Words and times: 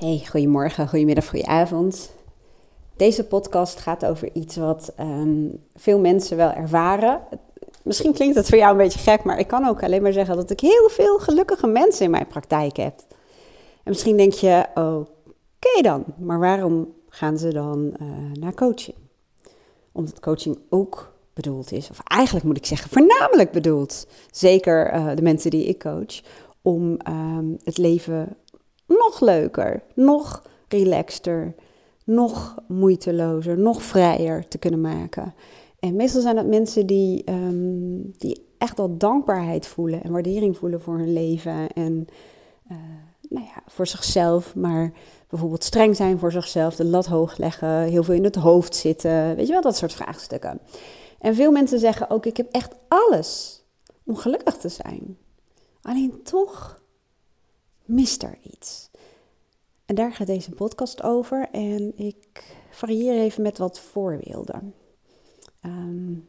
Hey, 0.00 0.22
goedemorgen, 0.30 0.88
goedemiddag, 0.88 1.28
goedenavond. 1.28 2.10
Deze 2.96 3.24
podcast 3.24 3.78
gaat 3.78 4.04
over 4.04 4.30
iets 4.32 4.56
wat 4.56 4.92
ehm, 4.96 5.48
veel 5.74 5.98
mensen 5.98 6.36
wel 6.36 6.52
ervaren. 6.52 7.20
Misschien 7.82 8.12
klinkt 8.12 8.36
het 8.36 8.48
voor 8.48 8.58
jou 8.58 8.70
een 8.70 8.76
beetje 8.76 8.98
gek, 8.98 9.24
maar 9.24 9.38
ik 9.38 9.46
kan 9.46 9.66
ook 9.66 9.82
alleen 9.82 10.02
maar 10.02 10.12
zeggen 10.12 10.36
dat 10.36 10.50
ik 10.50 10.60
heel 10.60 10.88
veel 10.88 11.18
gelukkige 11.18 11.66
mensen 11.66 12.04
in 12.04 12.10
mijn 12.10 12.26
praktijk 12.26 12.76
heb. 12.76 12.94
En 13.82 13.90
misschien 13.90 14.16
denk 14.16 14.32
je, 14.32 14.66
oké 14.74 15.82
dan, 15.82 16.04
maar 16.18 16.38
waarom 16.38 16.94
gaan 17.08 17.38
ze 17.38 17.52
dan 17.52 17.94
uh, 18.02 18.08
naar 18.32 18.54
coaching? 18.54 18.96
Omdat 19.92 20.20
coaching 20.20 20.58
ook 20.68 21.12
bedoeld 21.34 21.72
is, 21.72 21.90
of 21.90 22.00
eigenlijk 22.04 22.46
moet 22.46 22.56
ik 22.56 22.66
zeggen, 22.66 22.90
voornamelijk 22.90 23.50
bedoeld, 23.52 24.06
zeker 24.30 24.94
uh, 24.94 25.10
de 25.14 25.22
mensen 25.22 25.50
die 25.50 25.64
ik 25.64 25.78
coach, 25.78 26.20
om 26.62 26.96
um, 27.08 27.56
het 27.64 27.78
leven 27.78 28.36
nog 28.98 29.20
leuker, 29.20 29.82
nog 29.94 30.42
relaxter, 30.68 31.54
nog 32.04 32.54
moeitelozer, 32.68 33.58
nog 33.58 33.82
vrijer 33.82 34.48
te 34.48 34.58
kunnen 34.58 34.80
maken. 34.80 35.34
En 35.78 35.96
meestal 35.96 36.20
zijn 36.20 36.36
dat 36.36 36.46
mensen 36.46 36.86
die, 36.86 37.30
um, 37.30 38.14
die 38.18 38.46
echt 38.58 38.78
al 38.78 38.96
dankbaarheid 38.96 39.66
voelen 39.66 40.02
en 40.02 40.12
waardering 40.12 40.56
voelen 40.56 40.80
voor 40.80 40.98
hun 40.98 41.12
leven. 41.12 41.68
En 41.72 42.06
uh, 42.70 42.76
nou 43.28 43.44
ja, 43.44 43.62
voor 43.66 43.86
zichzelf, 43.86 44.54
maar 44.54 44.92
bijvoorbeeld 45.28 45.64
streng 45.64 45.96
zijn 45.96 46.18
voor 46.18 46.32
zichzelf, 46.32 46.76
de 46.76 46.84
lat 46.84 47.06
hoog 47.06 47.36
leggen, 47.36 47.82
heel 47.82 48.02
veel 48.02 48.14
in 48.14 48.24
het 48.24 48.34
hoofd 48.34 48.76
zitten. 48.76 49.36
Weet 49.36 49.46
je 49.46 49.52
wel, 49.52 49.62
dat 49.62 49.76
soort 49.76 49.92
vraagstukken. 49.92 50.60
En 51.18 51.34
veel 51.34 51.50
mensen 51.50 51.78
zeggen 51.78 52.10
ook: 52.10 52.26
Ik 52.26 52.36
heb 52.36 52.48
echt 52.50 52.74
alles 52.88 53.62
om 54.04 54.16
gelukkig 54.16 54.56
te 54.56 54.68
zijn. 54.68 55.18
Alleen 55.82 56.20
toch 56.22 56.80
mist 57.90 58.22
er 58.22 58.38
iets. 58.42 58.90
En 59.86 59.94
daar 59.94 60.12
gaat 60.12 60.26
deze 60.26 60.50
podcast 60.50 61.02
over 61.02 61.48
en 61.52 61.92
ik 61.96 62.56
varieer 62.70 63.14
even 63.14 63.42
met 63.42 63.58
wat 63.58 63.80
voorbeelden. 63.80 64.74
Um, 65.62 66.28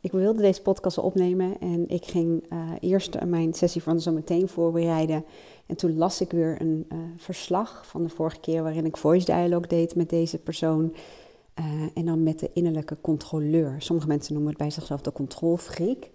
ik 0.00 0.12
wilde 0.12 0.42
deze 0.42 0.62
podcast 0.62 0.98
opnemen 0.98 1.58
en 1.60 1.88
ik 1.88 2.04
ging 2.04 2.52
uh, 2.52 2.70
eerst 2.80 3.24
mijn 3.24 3.54
sessie 3.54 3.82
van 3.82 4.00
zo 4.00 4.12
meteen 4.12 4.48
voorbereiden. 4.48 5.24
En 5.66 5.76
toen 5.76 5.96
las 5.96 6.20
ik 6.20 6.30
weer 6.30 6.60
een 6.60 6.86
uh, 6.92 6.98
verslag 7.16 7.86
van 7.86 8.02
de 8.02 8.08
vorige 8.08 8.40
keer 8.40 8.62
waarin 8.62 8.84
ik 8.84 8.96
voice 8.96 9.24
dialogue 9.24 9.66
deed 9.66 9.94
met 9.94 10.10
deze 10.10 10.38
persoon. 10.38 10.94
En 11.94 12.04
dan 12.04 12.22
met 12.22 12.38
de 12.38 12.50
innerlijke 12.52 12.96
controleur. 13.00 13.74
Sommige 13.78 14.08
mensen 14.08 14.32
noemen 14.32 14.50
het 14.50 14.60
bij 14.60 14.70
zichzelf 14.70 15.00
de 15.00 15.12
controlfreak. 15.12 16.10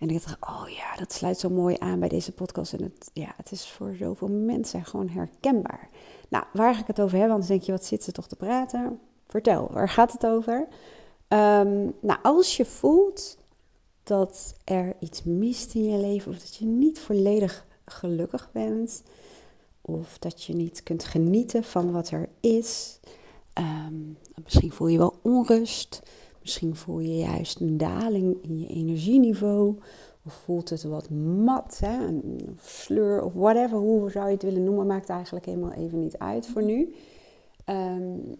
En 0.00 0.08
ik 0.08 0.22
dacht, 0.22 0.36
oh 0.40 0.68
ja, 0.68 0.96
dat 0.96 1.12
sluit 1.12 1.38
zo 1.38 1.50
mooi 1.50 1.76
aan 1.78 2.00
bij 2.00 2.08
deze 2.08 2.32
podcast. 2.32 2.72
En 2.72 2.82
het, 2.82 3.10
ja, 3.12 3.32
het 3.36 3.52
is 3.52 3.68
voor 3.68 3.94
zoveel 3.98 4.28
mensen 4.28 4.84
gewoon 4.84 5.08
herkenbaar. 5.08 5.88
Nou, 6.28 6.44
waar 6.52 6.74
ga 6.74 6.80
ik 6.80 6.86
het 6.86 7.00
over 7.00 7.18
hebben? 7.18 7.36
Want 7.36 7.48
dan 7.48 7.56
denk 7.56 7.66
je, 7.66 7.72
wat 7.72 7.84
zit 7.84 8.04
ze 8.04 8.12
toch 8.12 8.28
te 8.28 8.36
praten? 8.36 9.00
Vertel, 9.26 9.68
waar 9.72 9.88
gaat 9.88 10.12
het 10.12 10.26
over? 10.26 10.68
Um, 11.28 11.94
nou, 12.00 12.18
als 12.22 12.56
je 12.56 12.64
voelt 12.64 13.36
dat 14.02 14.54
er 14.64 14.96
iets 15.00 15.22
mist 15.22 15.74
in 15.74 15.84
je 15.84 15.98
leven, 15.98 16.32
of 16.32 16.38
dat 16.38 16.54
je 16.54 16.64
niet 16.64 17.00
volledig 17.00 17.66
gelukkig 17.84 18.50
bent, 18.52 19.02
of 19.80 20.18
dat 20.18 20.44
je 20.44 20.54
niet 20.54 20.82
kunt 20.82 21.04
genieten 21.04 21.64
van 21.64 21.92
wat 21.92 22.10
er 22.10 22.28
is, 22.40 23.00
um, 23.58 24.18
misschien 24.44 24.72
voel 24.72 24.88
je 24.88 24.98
wel 24.98 25.14
onrust, 25.22 26.02
Misschien 26.40 26.76
voel 26.76 26.98
je 26.98 27.16
juist 27.16 27.60
een 27.60 27.76
daling 27.76 28.42
in 28.42 28.58
je 28.58 28.66
energieniveau. 28.66 29.78
Of 30.24 30.32
voelt 30.32 30.70
het 30.70 30.82
wat 30.82 31.10
mat, 31.10 31.78
hè? 31.84 32.06
een 32.06 32.58
sleur 32.60 33.22
of 33.22 33.32
whatever. 33.32 33.78
Hoe 33.78 34.10
zou 34.10 34.26
je 34.26 34.32
het 34.32 34.42
willen 34.42 34.64
noemen, 34.64 34.86
maakt 34.86 35.08
eigenlijk 35.08 35.46
helemaal 35.46 35.72
even 35.72 36.00
niet 36.00 36.18
uit 36.18 36.46
voor 36.46 36.62
nu. 36.62 36.94
Um, 37.66 38.36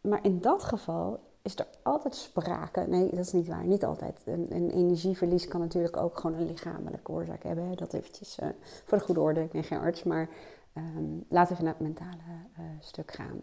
maar 0.00 0.24
in 0.24 0.40
dat 0.40 0.64
geval 0.64 1.20
is 1.42 1.58
er 1.58 1.66
altijd 1.82 2.14
sprake. 2.14 2.80
Nee, 2.88 3.10
dat 3.10 3.18
is 3.18 3.32
niet 3.32 3.48
waar. 3.48 3.66
Niet 3.66 3.84
altijd. 3.84 4.22
Een, 4.24 4.46
een 4.50 4.70
energieverlies 4.70 5.48
kan 5.48 5.60
natuurlijk 5.60 5.96
ook 5.96 6.18
gewoon 6.18 6.36
een 6.40 6.46
lichamelijke 6.46 7.12
oorzaak 7.12 7.42
hebben. 7.42 7.76
Dat 7.76 7.92
eventjes 7.92 8.38
uh, 8.42 8.48
voor 8.84 8.98
de 8.98 9.04
goede 9.04 9.20
orde. 9.20 9.40
Ik 9.40 9.50
ben 9.50 9.64
geen 9.64 9.78
arts, 9.78 10.02
maar 10.02 10.28
um, 10.74 11.24
laten 11.28 11.48
we 11.48 11.52
even 11.52 11.64
naar 11.64 11.74
het 11.78 11.82
mentale 11.82 12.36
uh, 12.58 12.64
stuk 12.80 13.12
gaan. 13.12 13.40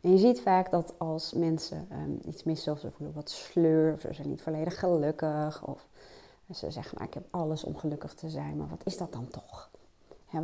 En 0.00 0.10
je 0.10 0.18
ziet 0.18 0.40
vaak 0.40 0.70
dat 0.70 0.94
als 0.98 1.32
mensen 1.32 1.88
um, 1.92 2.20
iets 2.26 2.42
missen 2.42 2.72
of 2.72 2.78
ze 2.78 2.90
voelen 2.90 3.14
wat 3.14 3.30
sleur 3.30 3.92
of 3.92 4.00
ze 4.00 4.12
zijn 4.12 4.28
niet 4.28 4.42
volledig 4.42 4.78
gelukkig 4.78 5.64
of 5.66 5.86
ze 6.54 6.70
zeggen, 6.70 6.94
nou, 6.96 7.08
ik 7.08 7.14
heb 7.14 7.24
alles 7.30 7.64
om 7.64 7.76
gelukkig 7.76 8.14
te 8.14 8.30
zijn, 8.30 8.56
maar 8.56 8.68
wat 8.68 8.84
is 8.84 8.96
dat 8.96 9.12
dan 9.12 9.28
toch? 9.28 9.70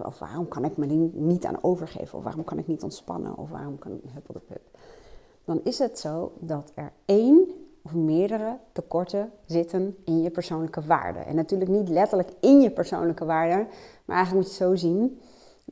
of 0.02 0.18
waarom 0.18 0.48
kan 0.48 0.64
ik 0.64 0.76
me 0.76 0.86
niet 1.12 1.44
aan 1.44 1.62
overgeven? 1.62 2.18
Of 2.18 2.24
waarom 2.24 2.44
kan 2.44 2.58
ik 2.58 2.66
niet 2.66 2.82
ontspannen? 2.82 3.36
Of 3.36 3.50
waarom 3.50 3.78
kan 3.78 3.92
ik 3.92 4.00
huppel 4.12 4.34
de? 4.48 4.60
Dan 5.44 5.60
is 5.64 5.78
het 5.78 5.98
zo 5.98 6.32
dat 6.38 6.72
er 6.74 6.92
één 7.04 7.48
of 7.82 7.94
meerdere 7.94 8.58
tekorten 8.72 9.32
zitten 9.46 9.96
in 10.04 10.22
je 10.22 10.30
persoonlijke 10.30 10.80
waarde. 10.80 11.18
En 11.18 11.34
natuurlijk 11.34 11.70
niet 11.70 11.88
letterlijk 11.88 12.32
in 12.40 12.60
je 12.60 12.70
persoonlijke 12.70 13.24
waarde, 13.24 13.66
maar 14.04 14.16
eigenlijk 14.16 14.46
moet 14.46 14.56
je 14.56 14.64
het 14.64 14.72
zo 14.72 14.88
zien 14.88 15.20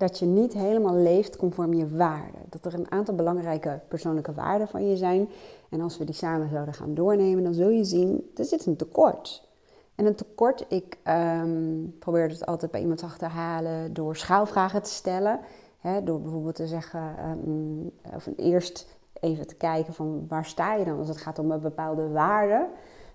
dat 0.00 0.18
je 0.18 0.26
niet 0.26 0.52
helemaal 0.52 0.94
leeft 0.94 1.36
conform 1.36 1.74
je 1.74 1.88
waarden. 1.88 2.40
Dat 2.48 2.64
er 2.64 2.74
een 2.74 2.90
aantal 2.90 3.14
belangrijke 3.14 3.80
persoonlijke 3.88 4.32
waarden 4.32 4.68
van 4.68 4.88
je 4.88 4.96
zijn. 4.96 5.28
En 5.68 5.80
als 5.80 5.98
we 5.98 6.04
die 6.04 6.14
samen 6.14 6.48
zouden 6.48 6.74
gaan 6.74 6.94
doornemen, 6.94 7.42
dan 7.42 7.54
zul 7.54 7.68
je 7.68 7.84
zien, 7.84 8.30
er 8.36 8.44
zit 8.44 8.66
een 8.66 8.76
tekort. 8.76 9.48
En 9.94 10.06
een 10.06 10.14
tekort, 10.14 10.64
ik 10.68 10.98
um, 11.42 11.96
probeer 11.98 12.28
het 12.28 12.46
altijd 12.46 12.70
bij 12.70 12.80
iemand 12.80 13.18
te 13.18 13.24
halen 13.24 13.92
door 13.92 14.16
schaalvragen 14.16 14.82
te 14.82 14.90
stellen. 14.90 15.40
Hè, 15.78 16.02
door 16.04 16.20
bijvoorbeeld 16.20 16.54
te 16.54 16.66
zeggen, 16.66 17.14
um, 17.24 17.90
of 18.14 18.28
eerst 18.36 18.86
even 19.20 19.46
te 19.46 19.54
kijken 19.54 19.94
van 19.94 20.24
waar 20.28 20.44
sta 20.44 20.74
je 20.74 20.84
dan 20.84 20.98
als 20.98 21.08
het 21.08 21.16
gaat 21.16 21.38
om 21.38 21.50
een 21.50 21.60
bepaalde 21.60 22.08
waarde. 22.08 22.66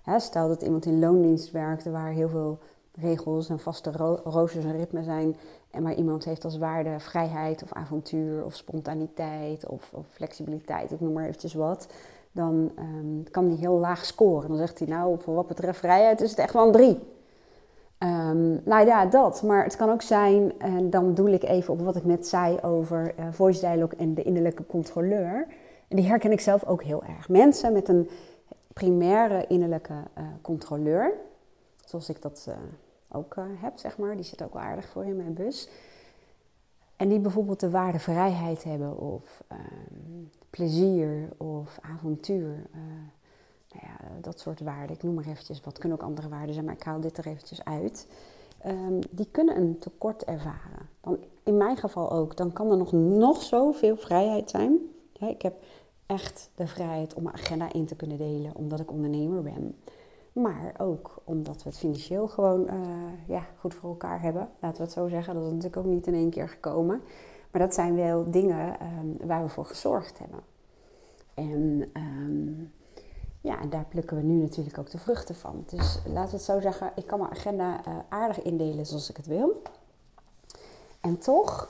Hè, 0.02 0.18
stel 0.18 0.48
dat 0.48 0.62
iemand 0.62 0.86
in 0.86 0.98
loondienst 0.98 1.50
werkt 1.50 1.84
waar 1.84 2.10
heel 2.10 2.28
veel 2.28 2.58
regels 2.96 3.48
en 3.48 3.58
vaste 3.58 3.92
ro 3.92 4.20
roosters 4.24 4.64
en 4.64 4.76
ritmen 4.76 5.04
zijn. 5.04 5.36
En 5.76 5.82
maar 5.82 5.94
iemand 5.94 6.24
heeft 6.24 6.44
als 6.44 6.58
waarde 6.58 7.00
vrijheid 7.00 7.62
of 7.62 7.72
avontuur 7.72 8.44
of 8.44 8.54
spontaniteit 8.54 9.66
of, 9.66 9.92
of 9.92 10.06
flexibiliteit, 10.10 10.92
ik 10.92 11.00
noem 11.00 11.12
maar 11.12 11.24
eventjes 11.24 11.54
wat. 11.54 11.88
Dan 12.32 12.72
um, 12.78 13.30
kan 13.30 13.46
hij 13.46 13.56
heel 13.56 13.78
laag 13.78 14.04
scoren. 14.04 14.48
Dan 14.48 14.56
zegt 14.56 14.78
hij 14.78 14.88
nou, 14.88 15.20
voor 15.20 15.34
wat 15.34 15.46
betreft 15.46 15.78
vrijheid 15.78 16.20
is 16.20 16.30
het 16.30 16.38
echt 16.38 16.52
wel 16.52 16.66
een 16.66 16.72
drie. 16.72 16.98
Um, 17.98 18.60
nou 18.64 18.86
ja, 18.86 19.06
dat. 19.06 19.42
Maar 19.42 19.64
het 19.64 19.76
kan 19.76 19.90
ook 19.90 20.02
zijn, 20.02 20.58
en 20.58 20.90
dan 20.90 21.14
doe 21.14 21.30
ik 21.30 21.42
even 21.42 21.72
op 21.72 21.80
wat 21.80 21.96
ik 21.96 22.04
net 22.04 22.26
zei 22.26 22.58
over 22.62 23.14
uh, 23.18 23.26
voice 23.30 23.60
dialogue 23.60 23.98
en 23.98 24.14
de 24.14 24.22
innerlijke 24.22 24.66
controleur. 24.66 25.46
En 25.88 25.96
die 25.96 26.06
herken 26.06 26.32
ik 26.32 26.40
zelf 26.40 26.64
ook 26.64 26.82
heel 26.82 27.02
erg. 27.02 27.28
Mensen 27.28 27.72
met 27.72 27.88
een 27.88 28.08
primaire 28.72 29.44
innerlijke 29.48 29.92
uh, 29.92 30.24
controleur, 30.42 31.12
zoals 31.84 32.08
ik 32.08 32.22
dat 32.22 32.46
uh, 32.48 32.54
ook 33.08 33.36
uh, 33.36 33.44
heb, 33.54 33.78
zeg 33.78 33.98
maar. 33.98 34.16
Die 34.16 34.24
zit 34.24 34.42
ook 34.42 34.52
wel 34.52 34.62
aardig 34.62 34.88
voor 34.88 35.04
in 35.04 35.16
mijn 35.16 35.34
bus. 35.34 35.68
En 36.96 37.08
die 37.08 37.18
bijvoorbeeld 37.18 37.60
de 37.60 37.70
waarde 37.70 37.98
vrijheid 37.98 38.64
hebben 38.64 38.98
of 38.98 39.42
uh, 39.52 39.58
plezier 40.50 41.28
of 41.36 41.78
avontuur. 41.82 42.66
Uh, 42.74 42.80
nou 43.72 43.86
ja, 43.86 44.20
dat 44.20 44.40
soort 44.40 44.60
waarden. 44.60 44.96
Ik 44.96 45.02
noem 45.02 45.14
maar 45.14 45.26
eventjes, 45.26 45.60
wat 45.60 45.78
kunnen 45.78 45.98
ook 45.98 46.04
andere 46.04 46.28
waarden 46.28 46.54
zijn, 46.54 46.66
maar 46.66 46.74
ik 46.74 46.82
haal 46.82 47.00
dit 47.00 47.18
er 47.18 47.26
eventjes 47.26 47.64
uit. 47.64 48.08
Um, 48.66 48.98
die 49.10 49.28
kunnen 49.30 49.56
een 49.56 49.78
tekort 49.78 50.24
ervaren. 50.24 50.88
Dan, 51.00 51.18
in 51.42 51.56
mijn 51.56 51.76
geval 51.76 52.10
ook. 52.10 52.36
Dan 52.36 52.52
kan 52.52 52.70
er 52.70 52.76
nog, 52.76 52.92
nog 52.92 53.42
zoveel 53.42 53.96
vrijheid 53.96 54.50
zijn. 54.50 54.78
Ja, 55.12 55.28
ik 55.28 55.42
heb 55.42 55.54
echt 56.06 56.50
de 56.54 56.66
vrijheid 56.66 57.14
om 57.14 57.22
mijn 57.22 57.34
agenda 57.34 57.72
in 57.72 57.86
te 57.86 57.96
kunnen 57.96 58.18
delen, 58.18 58.54
omdat 58.54 58.80
ik 58.80 58.90
ondernemer 58.90 59.42
ben. 59.42 59.76
Maar 60.42 60.74
ook 60.78 61.14
omdat 61.24 61.62
we 61.62 61.68
het 61.68 61.78
financieel 61.78 62.28
gewoon 62.28 62.60
uh, 62.60 62.74
ja, 63.26 63.46
goed 63.58 63.74
voor 63.74 63.90
elkaar 63.90 64.20
hebben. 64.20 64.48
Laten 64.60 64.78
we 64.78 64.84
het 64.84 64.92
zo 64.92 65.08
zeggen. 65.08 65.34
Dat 65.34 65.42
is 65.42 65.48
natuurlijk 65.48 65.76
ook 65.76 65.92
niet 65.92 66.06
in 66.06 66.14
één 66.14 66.30
keer 66.30 66.48
gekomen. 66.48 67.02
Maar 67.50 67.60
dat 67.60 67.74
zijn 67.74 67.96
wel 67.96 68.30
dingen 68.30 68.76
um, 68.82 69.26
waar 69.26 69.42
we 69.42 69.48
voor 69.48 69.66
gezorgd 69.66 70.18
hebben. 70.18 70.40
En 71.34 71.90
um, 71.94 72.72
ja, 73.40 73.66
daar 73.66 73.84
plukken 73.88 74.16
we 74.16 74.22
nu 74.22 74.40
natuurlijk 74.40 74.78
ook 74.78 74.90
de 74.90 74.98
vruchten 74.98 75.34
van. 75.34 75.64
Dus 75.66 75.98
laten 76.06 76.30
we 76.30 76.36
het 76.36 76.46
zo 76.46 76.60
zeggen. 76.60 76.92
Ik 76.94 77.06
kan 77.06 77.18
mijn 77.18 77.30
agenda 77.30 77.80
uh, 77.88 77.94
aardig 78.08 78.42
indelen 78.42 78.86
zoals 78.86 79.10
ik 79.10 79.16
het 79.16 79.26
wil. 79.26 79.62
En 81.00 81.18
toch 81.18 81.68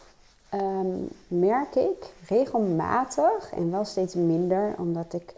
um, 0.55 1.09
merk 1.29 1.75
ik 1.75 2.15
regelmatig 2.29 3.53
en 3.53 3.71
wel 3.71 3.85
steeds 3.85 4.15
minder, 4.15 4.75
omdat 4.79 5.13
ik 5.13 5.35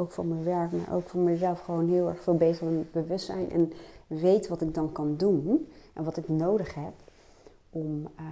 ook 0.00 0.12
voor 0.12 0.26
mijn 0.26 0.44
werk, 0.44 0.72
maar 0.72 0.96
ook 0.96 1.08
voor 1.08 1.20
mezelf 1.20 1.60
gewoon 1.60 1.88
heel 1.88 2.08
erg 2.08 2.20
veel 2.20 2.36
bezig 2.36 2.68
met 2.68 2.92
bewustzijn. 2.92 3.50
En 3.50 3.72
weet 4.06 4.48
wat 4.48 4.60
ik 4.60 4.74
dan 4.74 4.92
kan 4.92 5.16
doen 5.16 5.68
en 5.92 6.04
wat 6.04 6.16
ik 6.16 6.28
nodig 6.28 6.74
heb 6.74 6.92
om 7.70 8.00
uh, 8.00 8.26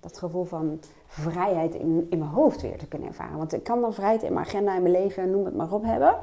dat 0.00 0.18
gevoel 0.18 0.44
van 0.44 0.80
vrijheid 1.06 1.74
in, 1.74 2.06
in 2.10 2.18
mijn 2.18 2.30
hoofd 2.30 2.62
weer 2.62 2.78
te 2.78 2.86
kunnen 2.86 3.08
ervaren. 3.08 3.38
Want 3.38 3.52
ik 3.52 3.62
kan 3.62 3.80
dan 3.80 3.94
vrijheid 3.94 4.22
in 4.22 4.32
mijn 4.32 4.46
agenda, 4.46 4.76
in 4.76 4.82
mijn 4.82 4.94
leven, 4.94 5.30
noem 5.30 5.44
het 5.44 5.56
maar 5.56 5.72
op 5.72 5.82
hebben. 5.82 6.14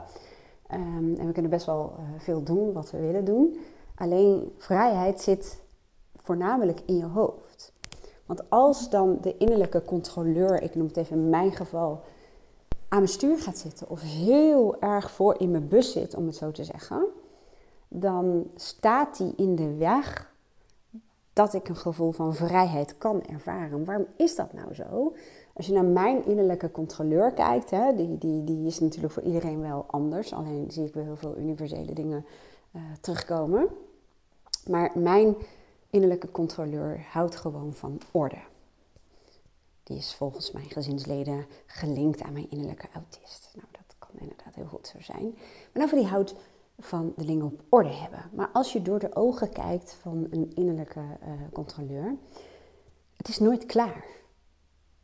Um, 0.73 1.15
en 1.17 1.25
we 1.25 1.31
kunnen 1.31 1.51
best 1.51 1.65
wel 1.65 1.95
uh, 1.99 2.19
veel 2.19 2.43
doen 2.43 2.73
wat 2.73 2.91
we 2.91 2.99
willen 2.99 3.25
doen. 3.25 3.57
Alleen 3.95 4.53
vrijheid 4.57 5.21
zit 5.21 5.61
voornamelijk 6.15 6.81
in 6.85 6.97
je 6.97 7.05
hoofd. 7.05 7.73
Want 8.25 8.49
als 8.49 8.89
dan 8.89 9.17
de 9.21 9.37
innerlijke 9.37 9.83
controleur, 9.85 10.61
ik 10.61 10.75
noem 10.75 10.87
het 10.87 10.97
even 10.97 11.17
in 11.17 11.29
mijn 11.29 11.51
geval, 11.51 12.01
aan 12.93 12.99
mijn 12.99 13.11
stuur 13.11 13.39
gaat 13.39 13.57
zitten 13.57 13.89
of 13.89 14.01
heel 14.01 14.81
erg 14.81 15.11
voor 15.11 15.39
in 15.39 15.51
mijn 15.51 15.67
bus 15.67 15.91
zit, 15.91 16.15
om 16.15 16.25
het 16.25 16.35
zo 16.35 16.51
te 16.51 16.63
zeggen, 16.63 17.05
dan 17.87 18.47
staat 18.55 19.17
die 19.17 19.33
in 19.35 19.55
de 19.55 19.75
weg 19.75 20.33
dat 21.33 21.53
ik 21.53 21.69
een 21.69 21.75
gevoel 21.75 22.11
van 22.11 22.35
vrijheid 22.35 22.97
kan 22.97 23.23
ervaren. 23.23 23.85
Waarom 23.85 24.05
is 24.15 24.35
dat 24.35 24.53
nou 24.53 24.73
zo? 24.73 25.15
Als 25.53 25.65
je 25.65 25.73
naar 25.73 25.85
mijn 25.85 26.25
innerlijke 26.25 26.71
controleur 26.71 27.31
kijkt, 27.31 27.69
hè, 27.69 27.95
die, 27.95 28.17
die, 28.17 28.43
die 28.43 28.65
is 28.65 28.79
natuurlijk 28.79 29.13
voor 29.13 29.23
iedereen 29.23 29.61
wel 29.61 29.85
anders. 29.87 30.33
Alleen 30.33 30.71
zie 30.71 30.85
ik 30.85 30.93
wel 30.93 31.03
heel 31.03 31.15
veel 31.15 31.37
universele 31.37 31.93
dingen 31.93 32.25
uh, 32.75 32.81
terugkomen. 33.01 33.67
Maar 34.69 34.91
mijn 34.95 35.35
innerlijke 35.89 36.31
controleur 36.31 37.05
houdt 37.11 37.35
gewoon 37.35 37.73
van 37.73 37.99
orde. 38.11 38.51
Die 39.83 39.97
is 39.97 40.15
volgens 40.15 40.51
mijn 40.51 40.69
gezinsleden 40.69 41.45
gelinkt 41.65 42.21
aan 42.21 42.33
mijn 42.33 42.49
innerlijke 42.49 42.87
autist. 42.93 43.51
Nou, 43.55 43.67
dat 43.71 43.95
kan 43.99 44.09
inderdaad 44.19 44.55
heel 44.55 44.65
goed 44.65 44.87
zo 44.87 45.01
zijn. 45.01 45.37
Maar 45.73 45.83
over 45.83 45.97
die 45.97 46.07
houdt 46.07 46.35
van 46.79 47.13
de 47.15 47.25
dingen 47.25 47.45
op 47.45 47.61
orde 47.69 47.93
hebben. 47.93 48.29
Maar 48.33 48.49
als 48.53 48.73
je 48.73 48.81
door 48.81 48.99
de 48.99 49.15
ogen 49.15 49.49
kijkt 49.49 49.93
van 50.01 50.27
een 50.29 50.51
innerlijke 50.55 50.99
uh, 50.99 51.29
controleur, 51.53 52.15
het 53.17 53.27
is 53.27 53.39
nooit 53.39 53.65
klaar. 53.65 54.05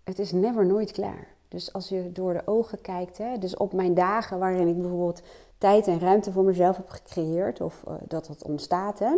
Het 0.03 0.19
is 0.19 0.31
never 0.31 0.65
nooit 0.65 0.91
klaar. 0.91 1.27
Dus 1.47 1.73
als 1.73 1.89
je 1.89 2.11
door 2.11 2.33
de 2.33 2.41
ogen 2.45 2.81
kijkt, 2.81 3.17
hè, 3.17 3.37
dus 3.37 3.57
op 3.57 3.73
mijn 3.73 3.93
dagen 3.93 4.39
waarin 4.39 4.67
ik 4.67 4.77
bijvoorbeeld 4.77 5.21
tijd 5.57 5.87
en 5.87 5.99
ruimte 5.99 6.31
voor 6.31 6.43
mezelf 6.43 6.77
heb 6.77 6.89
gecreëerd, 6.89 7.61
of 7.61 7.83
uh, 7.87 7.93
dat 8.07 8.27
het 8.27 8.43
ontstaat, 8.43 8.99
hè, 8.99 9.15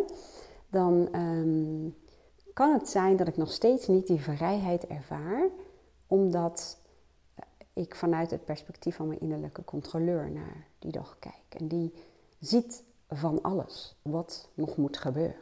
dan 0.70 1.16
um, 1.16 1.96
kan 2.62 2.74
het 2.74 2.90
zijn 2.90 3.16
dat 3.16 3.28
ik 3.28 3.38
nog 3.38 3.52
steeds 3.52 3.88
niet 3.88 4.08
die 4.08 4.22
vrijheid 4.22 4.88
ervaar, 4.88 5.48
omdat 6.08 6.78
ik 7.74 7.96
vanuit 7.96 8.32
het 8.32 8.46
perspectief 8.46 8.96
van 8.96 9.08
mijn 9.08 9.20
innerlijke 9.20 9.64
controleur 9.64 10.32
naar 10.32 10.68
die 10.80 10.92
dag 10.92 11.16
kijk. 11.20 11.44
En 11.50 11.68
die 11.68 11.94
ziet 12.40 12.84
van 13.08 13.42
alles 13.42 13.96
wat 14.02 14.50
nog 14.54 14.78
moet 14.78 14.98
gebeuren. 14.98 15.42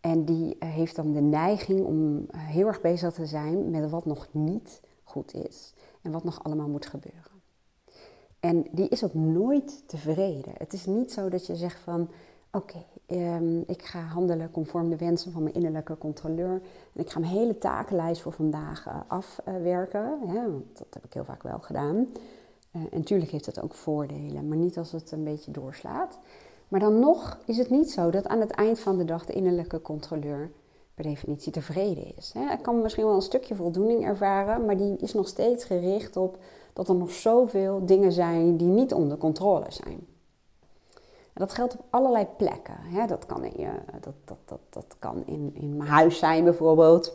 En 0.00 0.24
die 0.24 0.56
heeft 0.58 0.96
dan 0.96 1.12
de 1.12 1.20
neiging 1.20 1.84
om 1.84 2.26
heel 2.36 2.66
erg 2.66 2.80
bezig 2.80 3.12
te 3.12 3.26
zijn 3.26 3.70
met 3.70 3.90
wat 3.90 4.06
nog 4.06 4.28
niet 4.30 4.80
goed 5.04 5.34
is 5.34 5.74
en 6.02 6.12
wat 6.12 6.24
nog 6.24 6.44
allemaal 6.44 6.68
moet 6.68 6.86
gebeuren. 6.86 7.42
En 8.40 8.66
die 8.70 8.88
is 8.88 9.04
ook 9.04 9.14
nooit 9.14 9.88
tevreden. 9.88 10.52
Het 10.58 10.72
is 10.72 10.86
niet 10.86 11.12
zo 11.12 11.28
dat 11.28 11.46
je 11.46 11.56
zegt 11.56 11.80
van 11.80 12.08
oké, 12.54 12.84
ehm, 13.06 13.58
ik 13.58 13.82
ga 13.82 14.00
handelen 14.00 14.50
conform 14.50 14.90
de 14.90 14.96
wensen 14.96 15.32
van 15.32 15.42
mijn 15.42 15.54
innerlijke 15.54 15.98
controleur. 15.98 16.62
En 16.92 17.00
ik 17.00 17.10
ga 17.10 17.20
mijn 17.20 17.32
hele 17.32 17.58
takenlijst 17.58 18.22
voor 18.22 18.32
vandaag 18.32 18.86
uh, 18.86 18.96
afwerken. 19.08 20.18
Dat 20.72 20.86
heb 20.90 21.04
ik 21.04 21.12
heel 21.12 21.24
vaak 21.24 21.42
wel 21.42 21.58
gedaan. 21.58 21.96
Uh, 21.96 22.82
en 22.82 22.98
natuurlijk 22.98 23.30
heeft 23.30 23.44
dat 23.44 23.62
ook 23.62 23.74
voordelen, 23.74 24.48
maar 24.48 24.56
niet 24.56 24.78
als 24.78 24.92
het 24.92 25.12
een 25.12 25.24
beetje 25.24 25.50
doorslaat. 25.50 26.18
Maar 26.68 26.80
dan 26.80 26.98
nog 26.98 27.38
is 27.44 27.58
het 27.58 27.70
niet 27.70 27.90
zo 27.90 28.10
dat 28.10 28.26
aan 28.26 28.40
het 28.40 28.50
eind 28.50 28.80
van 28.80 28.98
de 28.98 29.04
dag 29.04 29.26
de 29.26 29.32
innerlijke 29.32 29.82
controleur 29.82 30.50
per 30.94 31.04
definitie 31.04 31.52
tevreden 31.52 32.16
is. 32.16 32.32
Hij 32.34 32.58
kan 32.58 32.82
misschien 32.82 33.04
wel 33.04 33.14
een 33.14 33.22
stukje 33.22 33.54
voldoening 33.54 34.04
ervaren, 34.04 34.64
maar 34.64 34.76
die 34.76 34.96
is 34.96 35.14
nog 35.14 35.28
steeds 35.28 35.64
gericht 35.64 36.16
op 36.16 36.38
dat 36.72 36.88
er 36.88 36.94
nog 36.94 37.10
zoveel 37.10 37.86
dingen 37.86 38.12
zijn 38.12 38.56
die 38.56 38.66
niet 38.66 38.92
onder 38.92 39.18
controle 39.18 39.66
zijn. 39.68 40.06
En 41.34 41.40
dat 41.40 41.54
geldt 41.54 41.74
op 41.74 41.84
allerlei 41.90 42.26
plekken. 42.36 42.76
Dat 43.06 43.26
kan, 43.26 43.44
in, 43.44 43.60
je, 43.60 43.70
dat, 44.00 44.14
dat, 44.24 44.38
dat, 44.44 44.60
dat 44.70 44.96
kan 44.98 45.26
in, 45.26 45.50
in 45.54 45.76
mijn 45.76 45.90
huis 45.90 46.18
zijn 46.18 46.44
bijvoorbeeld. 46.44 47.12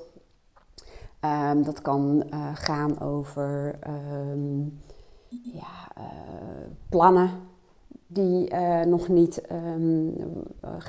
Um, 1.26 1.64
dat 1.64 1.82
kan 1.82 2.24
uh, 2.34 2.50
gaan 2.54 3.00
over 3.00 3.80
um, 3.88 4.82
ja, 5.54 5.92
uh, 5.98 6.04
plannen 6.90 7.30
die 8.08 8.54
uh, 8.54 8.82
nog 8.82 9.08
niet 9.08 9.42
um, 9.52 10.14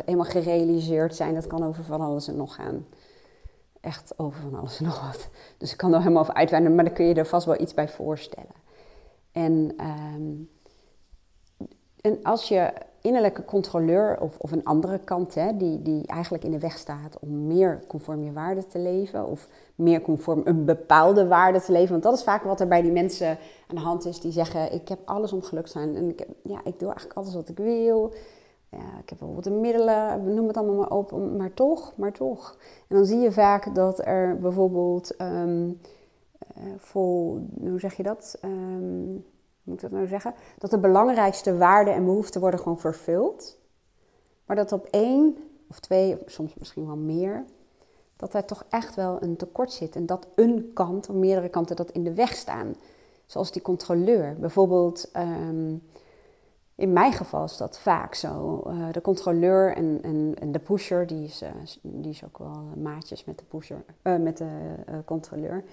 helemaal 0.04 0.24
gerealiseerd 0.24 1.16
zijn. 1.16 1.34
Dat 1.34 1.46
kan 1.46 1.64
over 1.64 1.84
van 1.84 2.00
alles 2.00 2.28
en 2.28 2.36
nog 2.36 2.54
gaan. 2.54 2.86
Echt 3.80 4.18
over 4.18 4.40
van 4.40 4.54
alles 4.58 4.78
en 4.78 4.84
nog 4.84 5.06
wat. 5.06 5.28
Dus 5.58 5.72
ik 5.72 5.76
kan 5.76 5.92
er 5.92 5.98
helemaal 5.98 6.22
over 6.22 6.34
uitweiden, 6.34 6.74
maar 6.74 6.84
dan 6.84 6.94
kun 6.94 7.04
je 7.04 7.14
er 7.14 7.26
vast 7.26 7.46
wel 7.46 7.60
iets 7.60 7.74
bij 7.74 7.88
voorstellen. 7.88 8.54
En, 9.32 9.76
en 12.00 12.22
als 12.22 12.48
je 12.48 12.72
innerlijke 13.00 13.44
controleur 13.44 14.20
of, 14.20 14.38
of 14.38 14.52
een 14.52 14.64
andere 14.64 14.98
kant, 14.98 15.34
hè, 15.34 15.56
die, 15.56 15.82
die 15.82 16.06
eigenlijk 16.06 16.44
in 16.44 16.50
de 16.50 16.58
weg 16.58 16.78
staat 16.78 17.18
om 17.20 17.46
meer 17.46 17.80
conform 17.86 18.24
je 18.24 18.32
waarde 18.32 18.66
te 18.66 18.78
leven 18.78 19.26
of 19.26 19.48
meer 19.74 20.00
conform 20.00 20.40
een 20.44 20.64
bepaalde 20.64 21.26
waarde 21.26 21.60
te 21.60 21.72
leven. 21.72 21.90
Want 21.90 22.02
dat 22.02 22.14
is 22.14 22.22
vaak 22.22 22.42
wat 22.42 22.60
er 22.60 22.68
bij 22.68 22.82
die 22.82 22.92
mensen 22.92 23.28
aan 23.66 23.76
de 23.76 23.80
hand 23.80 24.04
is 24.04 24.20
die 24.20 24.32
zeggen: 24.32 24.72
Ik 24.72 24.88
heb 24.88 24.98
alles 25.04 25.32
om 25.32 25.42
gelukkig 25.42 25.72
te 25.72 25.78
zijn 25.78 25.96
en 25.96 26.08
ik, 26.08 26.26
ja, 26.42 26.60
ik 26.64 26.78
doe 26.78 26.88
eigenlijk 26.88 27.18
alles 27.18 27.34
wat 27.34 27.48
ik 27.48 27.56
wil. 27.56 28.12
Ja, 28.70 28.98
ik 29.02 29.08
heb 29.08 29.18
bijvoorbeeld 29.18 29.44
de 29.44 29.50
middelen, 29.50 30.34
noem 30.34 30.46
het 30.46 30.56
allemaal 30.56 30.76
maar 30.76 30.90
op, 30.90 31.12
maar 31.36 31.54
toch, 31.54 31.92
maar 31.96 32.12
toch. 32.12 32.56
En 32.88 32.96
dan 32.96 33.04
zie 33.04 33.18
je 33.18 33.32
vaak 33.32 33.74
dat 33.74 34.06
er 34.06 34.38
bijvoorbeeld 34.38 35.14
um, 35.20 35.80
vol, 36.76 37.46
hoe 37.60 37.80
zeg 37.80 37.94
je 37.94 38.02
dat? 38.02 38.38
Um, 38.44 39.24
moet 39.70 39.82
ik 39.82 39.90
dat 39.90 39.98
nou 39.98 40.06
zeggen? 40.06 40.34
Dat 40.58 40.70
de 40.70 40.78
belangrijkste 40.78 41.56
waarden 41.56 41.94
en 41.94 42.04
behoeften 42.04 42.40
worden 42.40 42.60
gewoon 42.60 42.78
vervuld. 42.78 43.58
Maar 44.46 44.56
dat 44.56 44.72
op 44.72 44.86
één 44.90 45.36
of 45.68 45.80
twee, 45.80 46.18
soms 46.26 46.54
misschien 46.54 46.86
wel 46.86 46.96
meer, 46.96 47.44
dat 48.16 48.34
er 48.34 48.44
toch 48.44 48.64
echt 48.68 48.94
wel 48.94 49.22
een 49.22 49.36
tekort 49.36 49.72
zit. 49.72 49.96
En 49.96 50.06
dat 50.06 50.26
een 50.34 50.70
kant, 50.74 51.08
of 51.08 51.14
meerdere 51.14 51.48
kanten, 51.48 51.76
dat 51.76 51.90
in 51.90 52.04
de 52.04 52.14
weg 52.14 52.34
staan. 52.34 52.74
Zoals 53.26 53.52
die 53.52 53.62
controleur. 53.62 54.36
Bijvoorbeeld, 54.40 55.10
um, 55.16 55.82
in 56.74 56.92
mijn 56.92 57.12
geval 57.12 57.44
is 57.44 57.56
dat 57.56 57.78
vaak 57.78 58.14
zo. 58.14 58.62
Uh, 58.66 58.92
de 58.92 59.00
controleur 59.00 59.76
en, 59.76 59.98
en, 60.38 60.52
de 60.52 60.58
pusher, 60.58 61.06
die 61.06 61.24
is, 61.24 61.42
uh, 61.42 61.48
die 61.82 62.10
is 62.10 62.24
ook 62.24 62.38
wel 62.38 62.62
maatjes 62.76 63.24
met 63.24 63.38
de, 63.38 63.44
pusher, 63.44 63.84
uh, 64.02 64.16
met 64.16 64.36
de 64.36 64.74
controleur. 65.04 65.64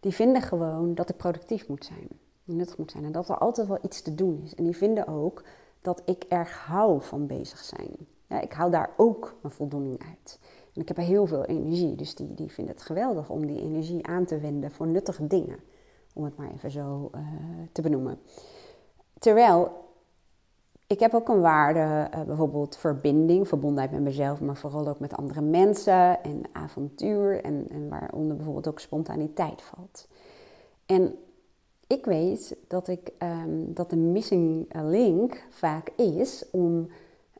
Die 0.00 0.14
vinden 0.14 0.42
gewoon 0.42 0.94
dat 0.94 1.08
ik 1.08 1.16
productief 1.16 1.68
moet 1.68 1.84
zijn 1.84 2.08
nuttig 2.44 2.78
moet 2.78 2.90
zijn. 2.90 3.04
En 3.04 3.12
dat 3.12 3.28
er 3.28 3.38
altijd 3.38 3.68
wel 3.68 3.78
iets 3.82 4.02
te 4.02 4.14
doen 4.14 4.40
is. 4.44 4.54
En 4.54 4.64
die 4.64 4.76
vinden 4.76 5.08
ook 5.08 5.44
dat 5.80 6.02
ik 6.04 6.24
erg 6.28 6.58
hou 6.58 7.02
van 7.02 7.26
bezig 7.26 7.58
zijn. 7.58 7.96
Ja, 8.26 8.40
ik 8.40 8.52
haal 8.52 8.70
daar 8.70 8.90
ook 8.96 9.34
mijn 9.40 9.54
voldoening 9.54 10.02
uit. 10.08 10.38
En 10.74 10.80
ik 10.80 10.88
heb 10.88 10.96
heel 10.96 11.26
veel 11.26 11.44
energie. 11.44 11.94
Dus 11.94 12.14
die, 12.14 12.34
die 12.34 12.52
vinden 12.52 12.74
het 12.74 12.82
geweldig 12.82 13.30
om 13.30 13.46
die 13.46 13.60
energie 13.60 14.06
aan 14.06 14.24
te 14.24 14.38
wenden 14.38 14.70
voor 14.70 14.86
nuttige 14.86 15.26
dingen. 15.26 15.58
Om 16.14 16.24
het 16.24 16.36
maar 16.36 16.52
even 16.52 16.70
zo 16.70 17.10
uh, 17.14 17.20
te 17.72 17.82
benoemen. 17.82 18.18
Terwijl 19.18 19.70
ik 20.86 21.00
heb 21.00 21.14
ook 21.14 21.28
een 21.28 21.40
waarde, 21.40 22.08
uh, 22.14 22.22
bijvoorbeeld 22.22 22.76
verbinding, 22.76 23.48
verbondenheid 23.48 23.90
met 23.90 24.02
mezelf, 24.02 24.40
maar 24.40 24.56
vooral 24.56 24.88
ook 24.88 24.98
met 24.98 25.16
andere 25.16 25.40
mensen 25.40 26.22
en 26.22 26.42
avontuur 26.52 27.44
en, 27.44 27.66
en 27.70 27.88
waaronder 27.88 28.36
bijvoorbeeld 28.36 28.68
ook 28.68 28.80
spontaniteit 28.80 29.62
valt. 29.62 30.08
En 30.86 31.14
ik 31.92 32.04
weet 32.04 32.56
dat, 32.68 32.88
ik, 32.88 33.12
um, 33.18 33.74
dat 33.74 33.90
de 33.90 33.96
missing 33.96 34.74
link 34.82 35.46
vaak 35.50 35.88
is 35.96 36.44
om 36.50 36.88